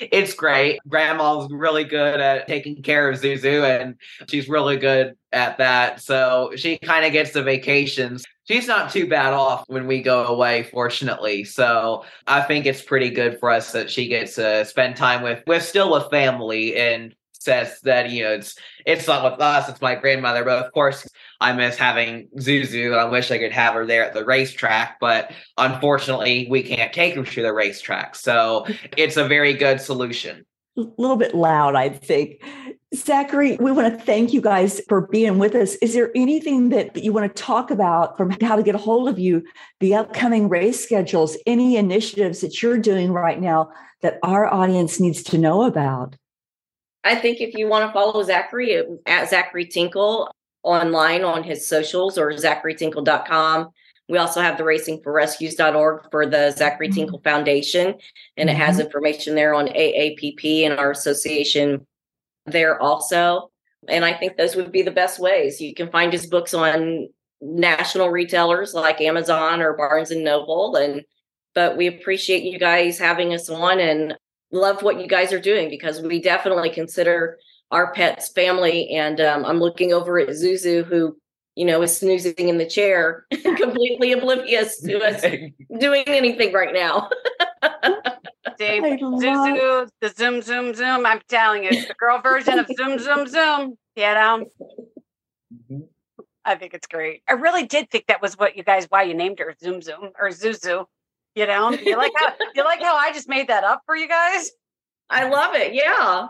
it's 0.00 0.34
great. 0.34 0.78
Grandma's 0.88 1.50
really 1.50 1.84
good 1.84 2.20
at 2.20 2.46
taking 2.46 2.82
care 2.82 3.10
of 3.10 3.20
Zuzu 3.20 3.64
and 3.64 3.96
she's 4.28 4.48
really 4.48 4.76
good 4.76 5.16
at 5.32 5.58
that. 5.58 6.00
So 6.00 6.52
she 6.56 6.78
kind 6.78 7.04
of 7.04 7.12
gets 7.12 7.32
the 7.32 7.42
vacations. 7.42 8.24
She's 8.44 8.66
not 8.66 8.90
too 8.90 9.06
bad 9.06 9.34
off 9.34 9.64
when 9.66 9.86
we 9.86 10.00
go 10.00 10.24
away, 10.26 10.62
fortunately. 10.62 11.44
So 11.44 12.04
I 12.26 12.40
think 12.42 12.64
it's 12.64 12.82
pretty 12.82 13.10
good 13.10 13.38
for 13.38 13.50
us 13.50 13.72
that 13.72 13.90
she 13.90 14.08
gets 14.08 14.36
to 14.36 14.64
spend 14.64 14.96
time 14.96 15.22
with 15.22 15.42
with 15.46 15.62
still 15.62 15.92
with 15.92 16.10
family 16.10 16.76
and 16.76 17.14
says 17.38 17.80
that 17.82 18.10
you 18.10 18.24
know 18.24 18.32
it's 18.32 18.56
it's 18.86 19.06
not 19.06 19.30
with 19.30 19.40
us, 19.40 19.68
it's 19.68 19.80
my 19.80 19.94
grandmother. 19.94 20.44
But 20.44 20.64
of 20.64 20.72
course 20.72 21.08
I 21.40 21.52
miss 21.52 21.76
having 21.76 22.28
Zuzu. 22.36 22.96
I 22.96 23.04
wish 23.04 23.30
I 23.30 23.38
could 23.38 23.52
have 23.52 23.74
her 23.74 23.86
there 23.86 24.04
at 24.04 24.14
the 24.14 24.24
racetrack, 24.24 24.98
but 25.00 25.32
unfortunately 25.56 26.46
we 26.50 26.62
can't 26.62 26.92
take 26.92 27.14
her 27.14 27.24
to 27.24 27.42
the 27.42 27.52
racetrack. 27.52 28.16
So 28.16 28.66
it's 28.96 29.16
a 29.16 29.26
very 29.26 29.54
good 29.54 29.80
solution. 29.80 30.44
A 30.76 30.82
little 30.96 31.16
bit 31.16 31.34
loud, 31.34 31.74
I 31.74 31.88
think. 31.88 32.40
Zachary, 32.94 33.56
we 33.60 33.72
want 33.72 33.92
to 33.92 34.04
thank 34.04 34.32
you 34.32 34.40
guys 34.40 34.80
for 34.88 35.08
being 35.08 35.38
with 35.38 35.54
us. 35.54 35.74
Is 35.76 35.92
there 35.92 36.10
anything 36.14 36.70
that 36.70 36.96
you 36.96 37.12
want 37.12 37.34
to 37.34 37.42
talk 37.42 37.70
about 37.70 38.16
from 38.16 38.30
how 38.40 38.56
to 38.56 38.62
get 38.62 38.74
a 38.74 38.78
hold 38.78 39.08
of 39.08 39.18
you, 39.18 39.42
the 39.80 39.94
upcoming 39.94 40.48
race 40.48 40.82
schedules, 40.82 41.36
any 41.46 41.76
initiatives 41.76 42.40
that 42.40 42.62
you're 42.62 42.78
doing 42.78 43.12
right 43.12 43.40
now 43.40 43.70
that 44.00 44.18
our 44.22 44.46
audience 44.46 45.00
needs 45.00 45.22
to 45.24 45.38
know 45.38 45.64
about? 45.64 46.16
I 47.04 47.14
think 47.14 47.40
if 47.40 47.54
you 47.54 47.68
want 47.68 47.88
to 47.88 47.92
follow 47.92 48.22
Zachary 48.22 48.76
uh, 48.76 48.84
at 49.06 49.30
Zachary 49.30 49.66
Tinkle 49.66 50.30
online 50.62 51.24
on 51.24 51.42
his 51.42 51.66
socials 51.66 52.18
or 52.18 52.30
zacharytinkle.com. 52.32 53.70
We 54.08 54.18
also 54.18 54.40
have 54.40 54.56
the 54.56 54.64
racingforrescues.org 54.64 56.10
for 56.10 56.26
the 56.26 56.50
Zachary 56.52 56.88
mm-hmm. 56.88 56.94
Tinkle 56.94 57.20
Foundation, 57.22 57.94
and 58.36 58.48
it 58.48 58.56
has 58.56 58.76
mm-hmm. 58.76 58.86
information 58.86 59.34
there 59.34 59.54
on 59.54 59.66
AAPP 59.66 60.62
and 60.64 60.78
our 60.78 60.90
association 60.90 61.86
there 62.46 62.80
also. 62.80 63.50
And 63.86 64.04
I 64.04 64.14
think 64.14 64.36
those 64.36 64.56
would 64.56 64.72
be 64.72 64.82
the 64.82 64.90
best 64.90 65.18
ways. 65.18 65.60
You 65.60 65.74
can 65.74 65.90
find 65.90 66.12
his 66.12 66.26
books 66.26 66.54
on 66.54 67.08
national 67.40 68.08
retailers 68.08 68.74
like 68.74 69.00
Amazon 69.00 69.60
or 69.60 69.74
Barnes 69.74 70.10
and 70.10 70.24
Noble. 70.24 70.76
And 70.76 71.04
but 71.54 71.76
we 71.76 71.86
appreciate 71.86 72.42
you 72.42 72.58
guys 72.58 72.98
having 72.98 73.34
us 73.34 73.48
on 73.48 73.78
and 73.78 74.16
love 74.50 74.82
what 74.82 75.00
you 75.00 75.06
guys 75.06 75.32
are 75.32 75.40
doing 75.40 75.68
because 75.70 76.00
we 76.00 76.20
definitely 76.20 76.70
consider 76.70 77.38
our 77.70 77.92
pets 77.92 78.28
family. 78.30 78.90
And 78.90 79.20
um, 79.20 79.44
I'm 79.44 79.60
looking 79.60 79.92
over 79.92 80.18
at 80.18 80.28
Zuzu, 80.30 80.84
who 80.84 81.16
you 81.54 81.64
know 81.64 81.82
is 81.82 81.96
snoozing 81.98 82.34
in 82.38 82.58
the 82.58 82.66
chair, 82.66 83.26
completely 83.56 84.12
oblivious 84.12 84.80
to 84.82 85.00
us 85.00 85.22
doing 85.78 86.04
anything 86.06 86.52
right 86.52 86.72
now. 86.72 87.08
Dave, 88.58 88.82
love- 89.00 89.22
Zuzu, 89.22 89.88
the 90.00 90.08
zoom, 90.08 90.42
zoom, 90.42 90.74
zoom. 90.74 91.06
I'm 91.06 91.20
telling 91.28 91.64
you, 91.64 91.70
it's 91.72 91.88
the 91.88 91.94
girl 91.94 92.20
version 92.20 92.58
of 92.58 92.66
zoom, 92.76 92.98
zoom, 92.98 93.26
zoom. 93.26 93.76
You 93.94 94.02
know, 94.04 94.46
I 96.44 96.54
think 96.54 96.72
it's 96.74 96.86
great. 96.86 97.22
I 97.28 97.34
really 97.34 97.66
did 97.66 97.90
think 97.90 98.06
that 98.06 98.22
was 98.22 98.36
what 98.38 98.56
you 98.56 98.62
guys 98.62 98.86
why 98.88 99.02
you 99.02 99.14
named 99.14 99.38
her 99.38 99.54
Zoom 99.62 99.82
Zoom 99.82 100.10
or 100.18 100.30
Zuzu. 100.30 100.86
You 101.38 101.46
know, 101.46 101.70
you 101.70 101.96
like 101.96 102.10
how 102.16 102.32
you 102.56 102.64
like 102.64 102.82
how 102.82 102.96
I 102.96 103.12
just 103.12 103.28
made 103.28 103.46
that 103.46 103.62
up 103.62 103.82
for 103.86 103.94
you 103.94 104.08
guys. 104.08 104.50
I 105.08 105.28
love 105.28 105.54
it. 105.54 105.72
Yeah. 105.72 106.26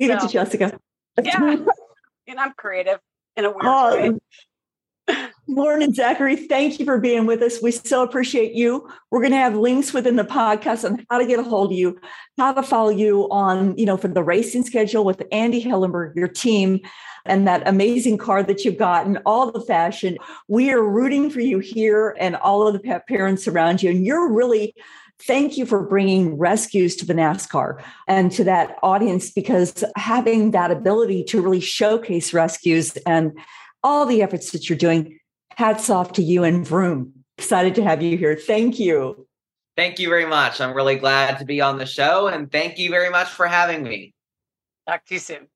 Give 0.00 0.10
it 0.12 0.20
to 0.20 0.28
Jessica. 0.28 0.78
Yeah. 1.22 1.56
And 2.30 2.38
I'm 2.38 2.52
creative 2.58 2.98
in 3.38 3.46
a 3.46 3.48
weird 3.48 3.62
Oh, 3.64 4.10
way. 4.12 4.18
Lauren 5.50 5.80
and 5.80 5.94
Zachary, 5.94 6.36
thank 6.36 6.78
you 6.78 6.84
for 6.84 6.98
being 6.98 7.24
with 7.24 7.40
us. 7.40 7.62
We 7.62 7.70
so 7.70 8.02
appreciate 8.02 8.52
you. 8.52 8.86
We're 9.10 9.20
going 9.20 9.32
to 9.32 9.38
have 9.38 9.56
links 9.56 9.94
within 9.94 10.16
the 10.16 10.24
podcast 10.24 10.84
on 10.84 11.06
how 11.08 11.16
to 11.16 11.26
get 11.26 11.40
a 11.40 11.42
hold 11.42 11.72
of 11.72 11.78
you, 11.78 11.98
how 12.36 12.52
to 12.52 12.62
follow 12.62 12.90
you 12.90 13.26
on, 13.30 13.76
you 13.78 13.86
know, 13.86 13.96
for 13.96 14.08
the 14.08 14.22
racing 14.22 14.64
schedule 14.64 15.04
with 15.04 15.22
Andy 15.32 15.64
Hillenberg, 15.64 16.14
your 16.16 16.28
team, 16.28 16.80
and 17.24 17.48
that 17.48 17.66
amazing 17.66 18.18
car 18.18 18.42
that 18.42 18.62
you've 18.66 18.76
gotten, 18.76 19.16
all 19.24 19.50
the 19.50 19.62
fashion. 19.62 20.18
We 20.48 20.70
are 20.70 20.82
rooting 20.82 21.30
for 21.30 21.40
you 21.40 21.60
here 21.60 22.14
and 22.20 22.36
all 22.36 22.68
of 22.68 22.74
the 22.74 23.00
parents 23.08 23.48
around 23.48 23.82
you. 23.82 23.90
And 23.90 24.04
you're 24.04 24.30
really 24.30 24.74
thank 25.22 25.56
you 25.56 25.64
for 25.64 25.82
bringing 25.82 26.36
rescues 26.36 26.94
to 26.96 27.06
the 27.06 27.14
NASCAR 27.14 27.82
and 28.06 28.30
to 28.32 28.44
that 28.44 28.76
audience 28.82 29.30
because 29.30 29.82
having 29.96 30.50
that 30.50 30.70
ability 30.70 31.24
to 31.24 31.40
really 31.40 31.60
showcase 31.60 32.34
rescues 32.34 32.96
and 32.98 33.32
all 33.82 34.04
the 34.04 34.22
efforts 34.22 34.52
that 34.52 34.68
you're 34.68 34.78
doing, 34.78 35.18
hats 35.58 35.90
off 35.90 36.12
to 36.12 36.22
you 36.22 36.44
and 36.44 36.64
Vroom. 36.64 37.12
Excited 37.36 37.74
to 37.74 37.82
have 37.82 38.00
you 38.00 38.16
here. 38.16 38.36
Thank 38.36 38.78
you. 38.78 39.26
Thank 39.76 39.98
you 39.98 40.08
very 40.08 40.24
much. 40.24 40.60
I'm 40.60 40.72
really 40.72 40.94
glad 40.94 41.40
to 41.40 41.44
be 41.44 41.60
on 41.60 41.78
the 41.78 41.86
show 41.86 42.28
and 42.28 42.50
thank 42.50 42.78
you 42.78 42.90
very 42.90 43.10
much 43.10 43.26
for 43.28 43.48
having 43.48 43.82
me. 43.82 44.14
Talk 44.88 45.04
to 45.06 45.14
you 45.14 45.20
soon. 45.20 45.48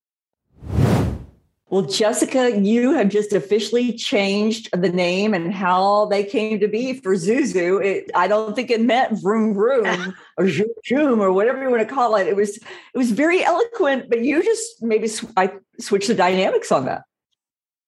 Well, 1.69 1.83
Jessica, 1.83 2.59
you 2.59 2.91
have 2.91 3.07
just 3.07 3.31
officially 3.31 3.93
changed 3.93 4.69
the 4.73 4.89
name 4.89 5.33
and 5.33 5.53
how 5.53 6.07
they 6.07 6.25
came 6.25 6.59
to 6.59 6.67
be 6.67 6.99
for 6.99 7.15
Zuzu. 7.15 7.83
It, 7.83 8.11
I 8.13 8.27
don't 8.27 8.57
think 8.57 8.71
it 8.71 8.81
meant 8.81 9.21
vroom 9.21 9.53
vroom 9.53 10.13
or 10.37 10.49
zoom 10.49 10.67
zoom 10.85 11.21
or 11.21 11.31
whatever 11.31 11.63
you 11.63 11.69
want 11.69 11.87
to 11.87 11.91
call 11.95 12.17
it. 12.17 12.27
It 12.27 12.35
was 12.35 12.57
it 12.57 12.97
was 12.97 13.11
very 13.11 13.41
eloquent, 13.41 14.09
but 14.09 14.19
you 14.19 14.43
just 14.43 14.83
maybe 14.83 15.07
sw- 15.07 15.31
I 15.37 15.53
switched 15.79 16.09
the 16.09 16.13
dynamics 16.13 16.73
on 16.73 16.85
that. 16.85 17.03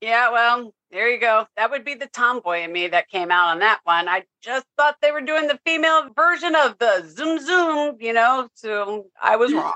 Yeah, 0.01 0.31
well, 0.31 0.73
There 0.95 1.09
you 1.09 1.19
go. 1.19 1.45
That 1.57 1.71
would 1.71 1.83
be 1.83 1.95
the 1.95 2.07
tomboy 2.07 2.61
in 2.61 2.71
me 2.71 2.87
that 2.87 3.09
came 3.09 3.29
out 3.29 3.49
on 3.49 3.59
that 3.59 3.81
one. 3.83 4.07
I 4.07 4.23
just 4.41 4.65
thought 4.77 4.95
they 5.01 5.11
were 5.11 5.19
doing 5.19 5.47
the 5.47 5.59
female 5.65 6.09
version 6.15 6.55
of 6.55 6.77
the 6.77 7.05
zoom 7.09 7.37
zoom, 7.37 7.97
you 7.99 8.13
know, 8.13 8.47
so 8.53 9.07
I 9.21 9.35
was 9.35 9.53
wrong. 9.53 9.73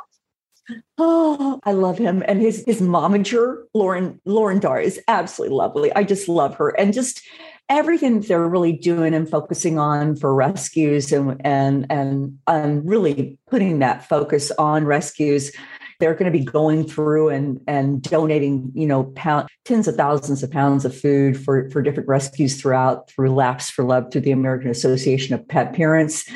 Oh, 0.97 1.59
I 1.65 1.73
love 1.73 1.97
him. 1.97 2.23
And 2.25 2.39
his 2.39 2.63
his 2.65 2.79
momager, 2.79 3.63
Lauren, 3.73 4.21
Lauren 4.23 4.59
Dar 4.59 4.79
is 4.79 4.97
absolutely 5.09 5.57
lovely. 5.57 5.91
I 5.93 6.05
just 6.05 6.29
love 6.29 6.55
her. 6.55 6.69
And 6.69 6.93
just 6.93 7.21
everything 7.67 8.21
they're 8.21 8.47
really 8.47 8.71
doing 8.71 9.13
and 9.13 9.29
focusing 9.29 9.77
on 9.77 10.15
for 10.15 10.33
rescues 10.33 11.11
and 11.11 11.35
and 11.43 11.85
and 11.89 12.39
um, 12.47 12.85
really 12.85 13.37
putting 13.49 13.79
that 13.79 14.07
focus 14.07 14.53
on 14.57 14.85
rescues 14.85 15.51
they're 15.99 16.13
going 16.13 16.31
to 16.31 16.37
be 16.37 16.43
going 16.43 16.85
through 16.85 17.29
and 17.29 17.61
and 17.67 18.01
donating 18.01 18.71
you 18.73 18.87
know 18.87 19.05
pound, 19.15 19.49
tens 19.65 19.87
of 19.87 19.95
thousands 19.95 20.43
of 20.43 20.51
pounds 20.51 20.85
of 20.85 20.97
food 20.97 21.39
for 21.39 21.69
for 21.69 21.81
different 21.81 22.07
rescues 22.09 22.59
throughout 22.59 23.09
through 23.09 23.33
laps 23.33 23.69
for 23.69 23.83
love 23.83 24.11
through 24.11 24.21
the 24.21 24.31
american 24.31 24.69
association 24.69 25.33
of 25.35 25.47
pet 25.47 25.73
parents 25.73 26.29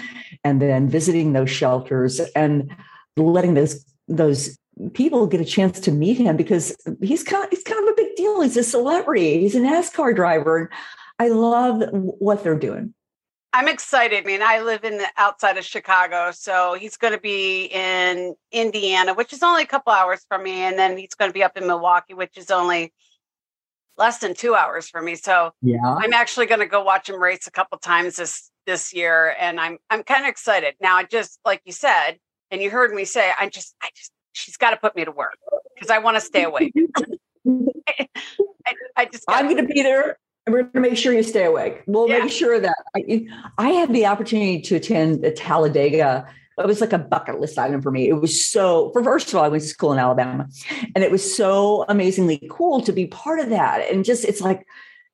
and 0.44 0.62
then 0.62 0.90
visiting 0.90 1.34
those 1.34 1.50
shelters 1.50 2.20
and 2.36 2.76
letting 3.18 3.54
those 3.54 3.86
those 4.08 4.58
people 4.94 5.28
get 5.28 5.42
a 5.42 5.46
chance 5.46 5.80
to 5.80 5.92
meet 5.92 6.18
him 6.18 6.36
because 6.36 6.76
he's 7.02 7.24
kind 7.24 7.44
of, 7.44 7.52
he's 7.52 7.64
kind 7.64 7.82
of 7.84 7.94
a 7.94 7.96
big 7.96 8.16
deal. 8.16 8.42
He's 8.42 8.58
a 8.58 8.64
celebrity. 8.64 9.40
He's 9.40 9.56
a 9.56 9.60
nascar 9.60 10.16
driver. 10.16 10.72
I 11.20 11.28
love 11.28 11.84
what 11.92 12.44
they're 12.44 12.58
doing 12.58 12.94
I'm 13.54 13.68
excited. 13.68 14.24
I 14.24 14.26
mean, 14.26 14.42
I 14.42 14.62
live 14.62 14.84
in 14.84 14.98
the 14.98 15.08
outside 15.16 15.58
of 15.58 15.64
Chicago, 15.64 16.32
so 16.32 16.74
he's 16.74 16.98
going 16.98 17.14
to 17.14 17.20
be 17.20 17.66
in 17.66 18.34
Indiana, 18.52 19.14
which 19.14 19.32
is 19.32 19.44
only 19.44 19.62
a 19.62 19.68
couple 19.68 19.94
hours 19.94 20.26
from 20.28 20.42
me, 20.44 20.62
and 20.62 20.78
then 20.78 20.98
he's 20.98 21.14
going 21.14 21.30
to 21.30 21.34
be 21.34 21.44
up 21.44 21.56
in 21.56 21.68
Milwaukee, 21.68 22.16
which 22.16 22.36
is 22.36 22.50
only 22.50 22.92
less 23.96 24.18
than 24.18 24.34
two 24.34 24.56
hours 24.56 24.90
for 24.90 25.04
me. 25.04 25.14
So 25.14 25.52
yeah, 25.62 25.78
I'm 25.84 26.14
actually 26.14 26.48
going 26.48 26.62
to 26.62 26.66
go 26.66 26.84
watch 26.84 27.08
him 27.08 27.22
race 27.22 27.46
a 27.46 27.52
couple 27.52 27.78
times 27.78 28.16
this 28.16 28.50
this 28.66 28.92
year, 28.92 29.36
and 29.40 29.60
I'm 29.60 29.78
I'm 29.92 30.02
kind 30.02 30.24
of 30.24 30.30
excited. 30.30 30.74
Now, 30.82 30.96
I 30.98 31.04
just 31.04 31.40
like 31.46 31.62
you 31.64 31.74
said, 31.74 32.18
and 32.50 32.60
you 32.60 32.72
heard 32.72 32.92
me 32.92 33.06
say, 33.06 33.32
I 33.40 33.50
just 33.50 33.76
I 33.84 33.90
just 33.96 34.12
she's 34.32 34.58
got 34.58 34.72
to 34.72 34.78
put 34.78 34.96
me 34.96 35.06
to 35.06 35.12
work 35.12 35.38
because 35.76 35.92
I 35.92 36.00
want 36.00 36.18
to 36.18 36.22
stay 36.22 36.44
awake. 36.44 36.74
I, 38.66 38.74
I, 38.96 39.06
just 39.06 39.26
I'm 39.28 39.46
going 39.46 39.58
to 39.58 39.66
be 39.66 39.82
there 39.82 40.18
and 40.46 40.54
we're 40.54 40.64
going 40.64 40.84
to 40.84 40.90
make 40.90 40.98
sure 40.98 41.14
you 41.14 41.24
stay 41.24 41.46
awake. 41.46 41.84
We'll 41.88 42.10
yeah. 42.10 42.20
make 42.20 42.32
sure 42.32 42.60
that 42.60 42.76
I, 42.96 43.28
I 43.58 43.70
had 43.70 43.94
the 43.94 44.06
opportunity 44.06 44.62
to 44.62 44.76
attend 44.76 45.24
the 45.24 45.32
Talladega. 45.32 46.28
It 46.58 46.68
was 46.68 46.82
like 46.82 46.94
a 46.94 47.00
bucket 47.00 47.40
list 47.40 47.58
item 47.58 47.82
for 47.82 47.92
me. 47.92 48.10
It 48.10 48.14
was 48.14 48.46
so, 48.46 48.92
for 48.92 49.04
first 49.04 49.30
of 49.30 49.36
all, 49.36 49.46
I 49.46 49.48
went 49.48 49.64
to 49.64 49.70
school 49.70 49.94
in 49.94 50.00
Alabama 50.00 50.48
and 50.96 51.04
it 51.04 51.12
was 51.12 51.36
so 51.36 51.86
amazingly 51.88 52.46
cool 52.52 52.82
to 52.82 52.92
be 52.92 53.08
part 53.08 53.40
of 53.40 53.50
that. 53.50 53.90
And 53.90 54.04
just, 54.04 54.26
it's 54.26 54.42
like, 54.42 54.68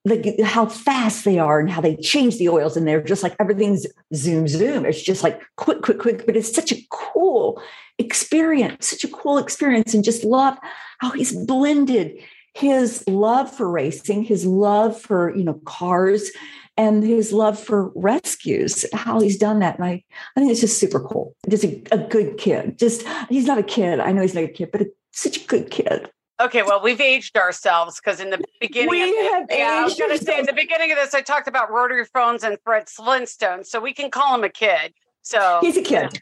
like 0.06 0.40
how 0.42 0.66
fast 0.66 1.26
they 1.26 1.38
are 1.38 1.60
and 1.60 1.70
how 1.70 1.82
they 1.82 1.96
change 1.98 2.38
the 2.38 2.50
oils 2.50 2.76
and 2.76 2.88
they're 2.88 3.04
just 3.04 3.22
like 3.22 3.36
everything's 3.38 3.86
zoom 4.16 4.48
zoom 4.48 4.86
it's 4.86 5.02
just 5.02 5.24
like 5.24 5.42
quick 5.58 5.82
quick 5.82 6.00
quick 6.00 6.26
but 6.26 6.38
it's 6.38 6.56
such 6.56 6.72
a 6.72 6.82
cool 6.90 7.62
experience 7.98 8.88
such 8.88 9.04
a 9.04 9.10
cool 9.10 9.38
experience 9.38 9.94
and 9.94 10.06
just 10.06 10.24
love 10.24 10.58
how 11.00 11.12
he's 11.12 11.34
blended 11.46 12.18
his 12.54 13.04
love 13.08 13.52
for 13.52 13.70
racing, 13.70 14.24
his 14.24 14.46
love 14.46 15.00
for, 15.00 15.36
you 15.36 15.44
know, 15.44 15.62
cars 15.66 16.32
and 16.78 17.04
his 17.04 17.34
love 17.34 17.60
for 17.60 17.92
rescues, 17.96 18.86
how 18.94 19.20
he's 19.20 19.38
done 19.38 19.60
that. 19.60 19.76
And 19.76 19.86
I, 19.86 20.04
I 20.36 20.40
think 20.40 20.52
it's 20.52 20.62
just 20.62 20.80
super 20.80 21.00
cool. 21.00 21.36
Just 21.50 21.64
a, 21.66 21.84
a 21.92 21.98
good 21.98 22.38
kid. 22.38 22.80
Just, 22.80 23.04
he's 23.28 23.46
not 23.46 23.58
a 23.58 23.64
kid. 23.64 24.00
I 24.00 24.12
know 24.12 24.22
he's 24.22 24.34
not 24.34 24.46
a 24.46 24.48
kid, 24.48 24.70
but 24.72 24.82
a, 24.82 24.92
such 25.12 25.44
a 25.44 25.46
good 25.46 25.72
kid. 25.72 26.10
Okay, 26.42 26.64
well, 26.64 26.82
we've 26.82 27.02
aged 27.02 27.38
ourselves 27.38 28.00
because 28.00 28.22
in 28.22 28.30
the 28.30 28.42
beginning, 28.62 28.90
we 28.90 29.04
of 29.04 29.10
have 29.34 29.48
yeah, 29.50 29.80
I 29.82 29.84
was 29.84 29.96
going 29.96 30.18
to 30.18 30.24
say 30.24 30.40
in 30.40 30.46
the 30.46 30.54
beginning 30.54 30.90
of 30.90 30.98
this, 30.98 31.14
I 31.14 31.20
talked 31.20 31.50
about 31.50 31.70
rotary 31.70 32.06
phones 32.06 32.46
and 32.46 32.58
Fred 32.64 32.88
Flintstone, 32.88 33.66
so 33.66 33.82
we 33.82 33.94
can 33.94 34.10
call 34.10 34.36
him 34.36 34.46
a 34.46 34.50
kid. 34.50 34.94
So 35.22 35.60
he's 35.62 35.76
a 35.76 35.82
kid. 35.82 36.22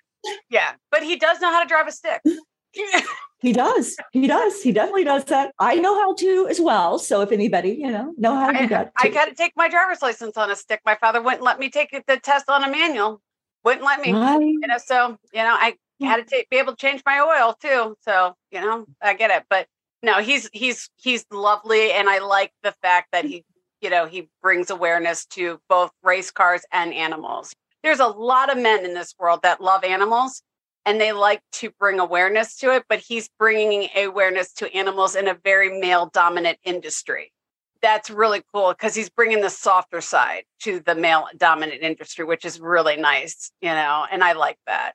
Yeah, 0.49 0.71
but 0.89 1.03
he 1.03 1.17
does 1.17 1.39
know 1.39 1.51
how 1.51 1.61
to 1.61 1.69
drive 1.69 1.87
a 1.87 1.91
stick. 1.91 2.21
He 3.39 3.53
does. 3.53 3.95
He 4.13 4.27
does. 4.27 4.61
He 4.63 4.71
definitely 4.71 5.03
does 5.03 5.25
that. 5.25 5.53
I 5.59 5.75
know 5.75 5.93
how 5.93 6.15
to 6.15 6.47
as 6.49 6.59
well. 6.59 6.97
So 6.97 7.21
if 7.21 7.31
anybody, 7.31 7.71
you 7.71 7.91
know, 7.91 8.13
know 8.17 8.35
how 8.35 8.51
to 8.51 8.57
I, 8.57 8.61
do 8.63 8.67
that. 8.69 8.91
I 8.97 9.09
got 9.09 9.25
to 9.25 9.35
take 9.35 9.53
my 9.55 9.69
driver's 9.69 10.01
license 10.01 10.37
on 10.37 10.49
a 10.49 10.55
stick. 10.55 10.81
My 10.85 10.95
father 10.95 11.21
wouldn't 11.21 11.43
let 11.43 11.59
me 11.59 11.69
take 11.69 11.91
the 12.07 12.17
test 12.17 12.49
on 12.49 12.63
a 12.63 12.71
manual. 12.71 13.21
Wouldn't 13.63 13.85
let 13.85 14.01
me. 14.01 14.13
Right. 14.13 14.39
You 14.39 14.67
know, 14.67 14.77
so 14.83 15.17
you 15.33 15.43
know, 15.43 15.55
I 15.59 15.75
had 16.01 16.17
to 16.17 16.23
take, 16.23 16.49
be 16.49 16.57
able 16.57 16.73
to 16.73 16.77
change 16.77 17.03
my 17.05 17.19
oil 17.19 17.55
too. 17.61 17.95
So 18.01 18.33
you 18.51 18.61
know, 18.61 18.85
I 19.01 19.13
get 19.13 19.29
it. 19.29 19.43
But 19.49 19.67
no, 20.01 20.19
he's 20.19 20.49
he's 20.53 20.89
he's 20.95 21.25
lovely, 21.31 21.91
and 21.91 22.09
I 22.09 22.19
like 22.19 22.51
the 22.63 22.73
fact 22.81 23.09
that 23.11 23.25
he, 23.25 23.45
you 23.81 23.89
know, 23.89 24.05
he 24.05 24.29
brings 24.41 24.69
awareness 24.69 25.25
to 25.27 25.59
both 25.69 25.91
race 26.03 26.31
cars 26.31 26.63
and 26.71 26.93
animals. 26.93 27.53
There's 27.83 27.99
a 27.99 28.07
lot 28.07 28.51
of 28.51 28.57
men 28.57 28.83
in 28.83 28.93
this 28.93 29.13
world 29.19 29.41
that 29.43 29.61
love 29.61 29.83
animals, 29.83 30.41
and 30.87 31.01
they 31.01 31.11
like 31.11 31.41
to 31.51 31.69
bring 31.77 31.99
awareness 31.99 32.55
to 32.55 32.73
it, 32.73 32.85
but 32.87 32.99
he's 32.99 33.29
bringing 33.37 33.89
awareness 33.95 34.53
to 34.53 34.73
animals 34.73 35.17
in 35.17 35.27
a 35.27 35.33
very 35.43 35.81
male 35.81 36.09
dominant 36.13 36.57
industry. 36.63 37.33
That's 37.81 38.09
really 38.09 38.41
cool 38.53 38.71
because 38.71 38.95
he's 38.95 39.09
bringing 39.09 39.41
the 39.41 39.49
softer 39.49 39.99
side 39.99 40.43
to 40.61 40.79
the 40.79 40.95
male 40.95 41.27
dominant 41.35 41.83
industry, 41.83 42.23
which 42.23 42.45
is 42.45 42.61
really 42.61 42.95
nice, 42.95 43.51
you 43.61 43.69
know, 43.69 44.07
and 44.09 44.23
I 44.23 44.31
like 44.31 44.57
that. 44.65 44.93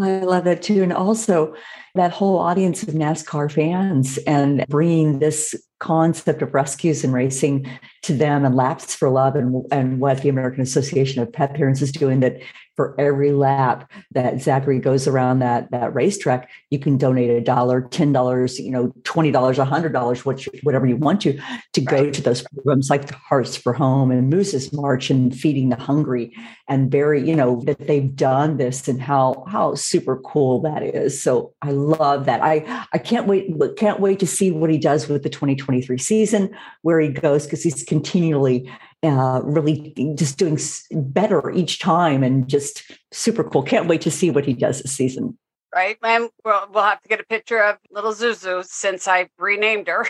I 0.00 0.20
love 0.20 0.44
that 0.44 0.62
too. 0.62 0.84
And 0.84 0.92
also 0.92 1.56
that 1.96 2.12
whole 2.12 2.38
audience 2.38 2.84
of 2.84 2.90
NASCAR 2.90 3.50
fans 3.50 4.18
and 4.18 4.64
bringing 4.68 5.18
this 5.18 5.52
concept 5.80 6.42
of 6.42 6.54
rescues 6.54 7.02
and 7.02 7.12
racing 7.12 7.66
to 8.02 8.14
them 8.14 8.44
and 8.44 8.54
laps 8.54 8.94
for 8.94 9.10
love 9.10 9.34
and, 9.34 9.64
and 9.72 9.98
what 9.98 10.22
the 10.22 10.28
American 10.28 10.60
Association 10.60 11.20
of 11.20 11.32
Pet 11.32 11.54
Parents 11.54 11.82
is 11.82 11.90
doing 11.90 12.20
that 12.20 12.40
for 12.76 12.94
every 12.98 13.32
lap 13.32 13.90
that 14.12 14.40
Zachary 14.40 14.78
goes 14.78 15.06
around 15.06 15.40
that 15.40 15.70
that 15.70 15.94
racetrack, 15.94 16.48
you 16.70 16.78
can 16.78 16.96
donate 16.96 17.30
a 17.30 17.40
dollar, 17.40 17.82
ten 17.82 18.12
dollars, 18.12 18.58
you 18.58 18.70
know, 18.70 18.92
twenty 19.04 19.30
dollars, 19.30 19.58
a 19.58 19.64
hundred 19.64 19.92
dollars, 19.92 20.24
whatever 20.24 20.86
you 20.86 20.96
want 20.96 21.20
to, 21.22 21.34
to 21.72 21.80
right. 21.82 21.86
go 21.86 22.10
to 22.10 22.22
those 22.22 22.42
programs 22.42 22.88
like 22.88 23.06
the 23.06 23.16
Hearts 23.16 23.56
for 23.56 23.72
Home 23.72 24.10
and 24.10 24.30
Moose's 24.30 24.72
March 24.72 25.10
and 25.10 25.36
Feeding 25.36 25.68
the 25.68 25.76
Hungry, 25.76 26.34
and 26.68 26.90
very, 26.90 27.26
you 27.26 27.36
know, 27.36 27.60
that 27.66 27.86
they've 27.86 28.14
done 28.14 28.56
this 28.56 28.88
and 28.88 29.00
how 29.00 29.44
how 29.48 29.74
super 29.74 30.18
cool 30.18 30.60
that 30.62 30.82
is. 30.82 31.20
So 31.20 31.52
I 31.62 31.72
love 31.72 32.26
that. 32.26 32.42
I 32.42 32.86
I 32.92 32.98
can't 32.98 33.26
wait 33.26 33.50
can't 33.76 34.00
wait 34.00 34.20
to 34.20 34.26
see 34.26 34.50
what 34.50 34.70
he 34.70 34.78
does 34.78 35.08
with 35.08 35.22
the 35.22 35.28
2023 35.30 35.98
season, 35.98 36.56
where 36.82 37.00
he 37.00 37.08
goes 37.08 37.44
because 37.44 37.62
he's 37.62 37.82
continually 37.82 38.70
uh, 39.02 39.40
really 39.42 39.94
just 40.16 40.38
doing 40.38 40.58
better 40.90 41.50
each 41.50 41.78
time 41.78 42.22
and 42.22 42.48
just 42.48 42.90
super 43.12 43.44
cool. 43.44 43.62
Can't 43.62 43.88
wait 43.88 44.02
to 44.02 44.10
see 44.10 44.30
what 44.30 44.44
he 44.44 44.52
does 44.52 44.82
this 44.82 44.92
season. 44.92 45.38
Right. 45.74 45.96
And 46.02 46.28
we'll, 46.44 46.66
we'll 46.72 46.82
have 46.82 47.00
to 47.02 47.08
get 47.08 47.20
a 47.20 47.24
picture 47.24 47.62
of 47.62 47.78
little 47.90 48.12
Zuzu 48.12 48.64
since 48.64 49.06
I 49.06 49.28
renamed 49.38 49.88
her. 49.88 50.06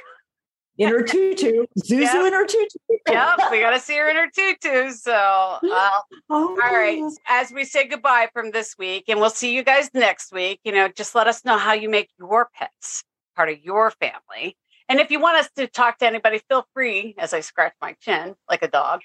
In 0.78 0.88
her 0.88 1.02
tutu, 1.02 1.66
Zuzu 1.78 2.00
yep. 2.00 2.26
in 2.26 2.32
her 2.32 2.46
tutu. 2.46 2.78
yep, 3.08 3.38
we 3.50 3.60
got 3.60 3.72
to 3.72 3.80
see 3.80 3.98
her 3.98 4.08
in 4.08 4.16
her 4.16 4.30
tutu. 4.34 4.90
So, 4.92 5.12
uh, 5.12 5.58
oh. 5.70 6.00
all 6.30 6.56
right. 6.56 7.02
As 7.28 7.52
we 7.52 7.64
say 7.64 7.86
goodbye 7.86 8.30
from 8.32 8.50
this 8.50 8.76
week, 8.78 9.04
and 9.08 9.20
we'll 9.20 9.28
see 9.28 9.54
you 9.54 9.62
guys 9.62 9.90
next 9.92 10.32
week, 10.32 10.60
you 10.64 10.72
know, 10.72 10.88
just 10.88 11.14
let 11.14 11.26
us 11.26 11.44
know 11.44 11.58
how 11.58 11.74
you 11.74 11.90
make 11.90 12.08
your 12.18 12.48
pets 12.54 13.04
part 13.36 13.50
of 13.50 13.58
your 13.62 13.90
family. 13.90 14.56
And 14.90 14.98
if 14.98 15.12
you 15.12 15.20
want 15.20 15.36
us 15.38 15.48
to 15.54 15.68
talk 15.68 15.98
to 15.98 16.06
anybody, 16.06 16.40
feel 16.48 16.66
free, 16.74 17.14
as 17.16 17.32
I 17.32 17.38
scratch 17.40 17.74
my 17.80 17.92
chin 18.00 18.34
like 18.50 18.64
a 18.64 18.68
dog. 18.68 19.02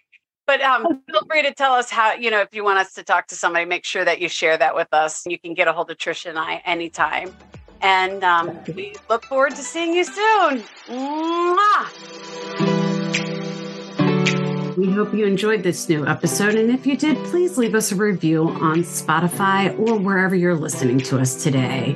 But 0.47 0.59
um, 0.61 1.03
feel 1.07 1.21
free 1.29 1.43
to 1.43 1.53
tell 1.53 1.73
us 1.73 1.91
how, 1.91 2.13
you 2.13 2.31
know, 2.31 2.41
if 2.41 2.55
you 2.55 2.63
want 2.63 2.79
us 2.79 2.93
to 2.95 3.03
talk 3.03 3.27
to 3.27 3.35
somebody, 3.35 3.65
make 3.65 3.85
sure 3.85 4.03
that 4.03 4.19
you 4.19 4.27
share 4.27 4.57
that 4.57 4.73
with 4.73 4.87
us. 4.93 5.21
You 5.27 5.37
can 5.37 5.53
get 5.53 5.67
a 5.67 5.73
hold 5.73 5.91
of 5.91 5.97
Trisha 5.97 6.31
and 6.31 6.39
I 6.39 6.63
anytime. 6.65 7.35
And 7.81 8.23
um, 8.23 8.57
we 8.75 8.95
look 9.11 9.25
forward 9.25 9.51
to 9.51 9.61
seeing 9.61 9.93
you 9.93 10.05
soon. 10.05 10.63
Mwah! 10.87 11.85
We 14.75 14.91
hope 14.91 15.13
you 15.13 15.27
enjoyed 15.27 15.61
this 15.61 15.87
new 15.87 16.07
episode. 16.07 16.55
And 16.55 16.71
if 16.71 16.87
you 16.87 16.97
did, 16.97 17.15
please 17.25 17.59
leave 17.59 17.75
us 17.75 17.91
a 17.91 17.95
review 17.95 18.49
on 18.49 18.77
Spotify 18.77 19.77
or 19.77 19.99
wherever 19.99 20.33
you're 20.33 20.55
listening 20.55 20.97
to 21.01 21.19
us 21.19 21.43
today. 21.43 21.95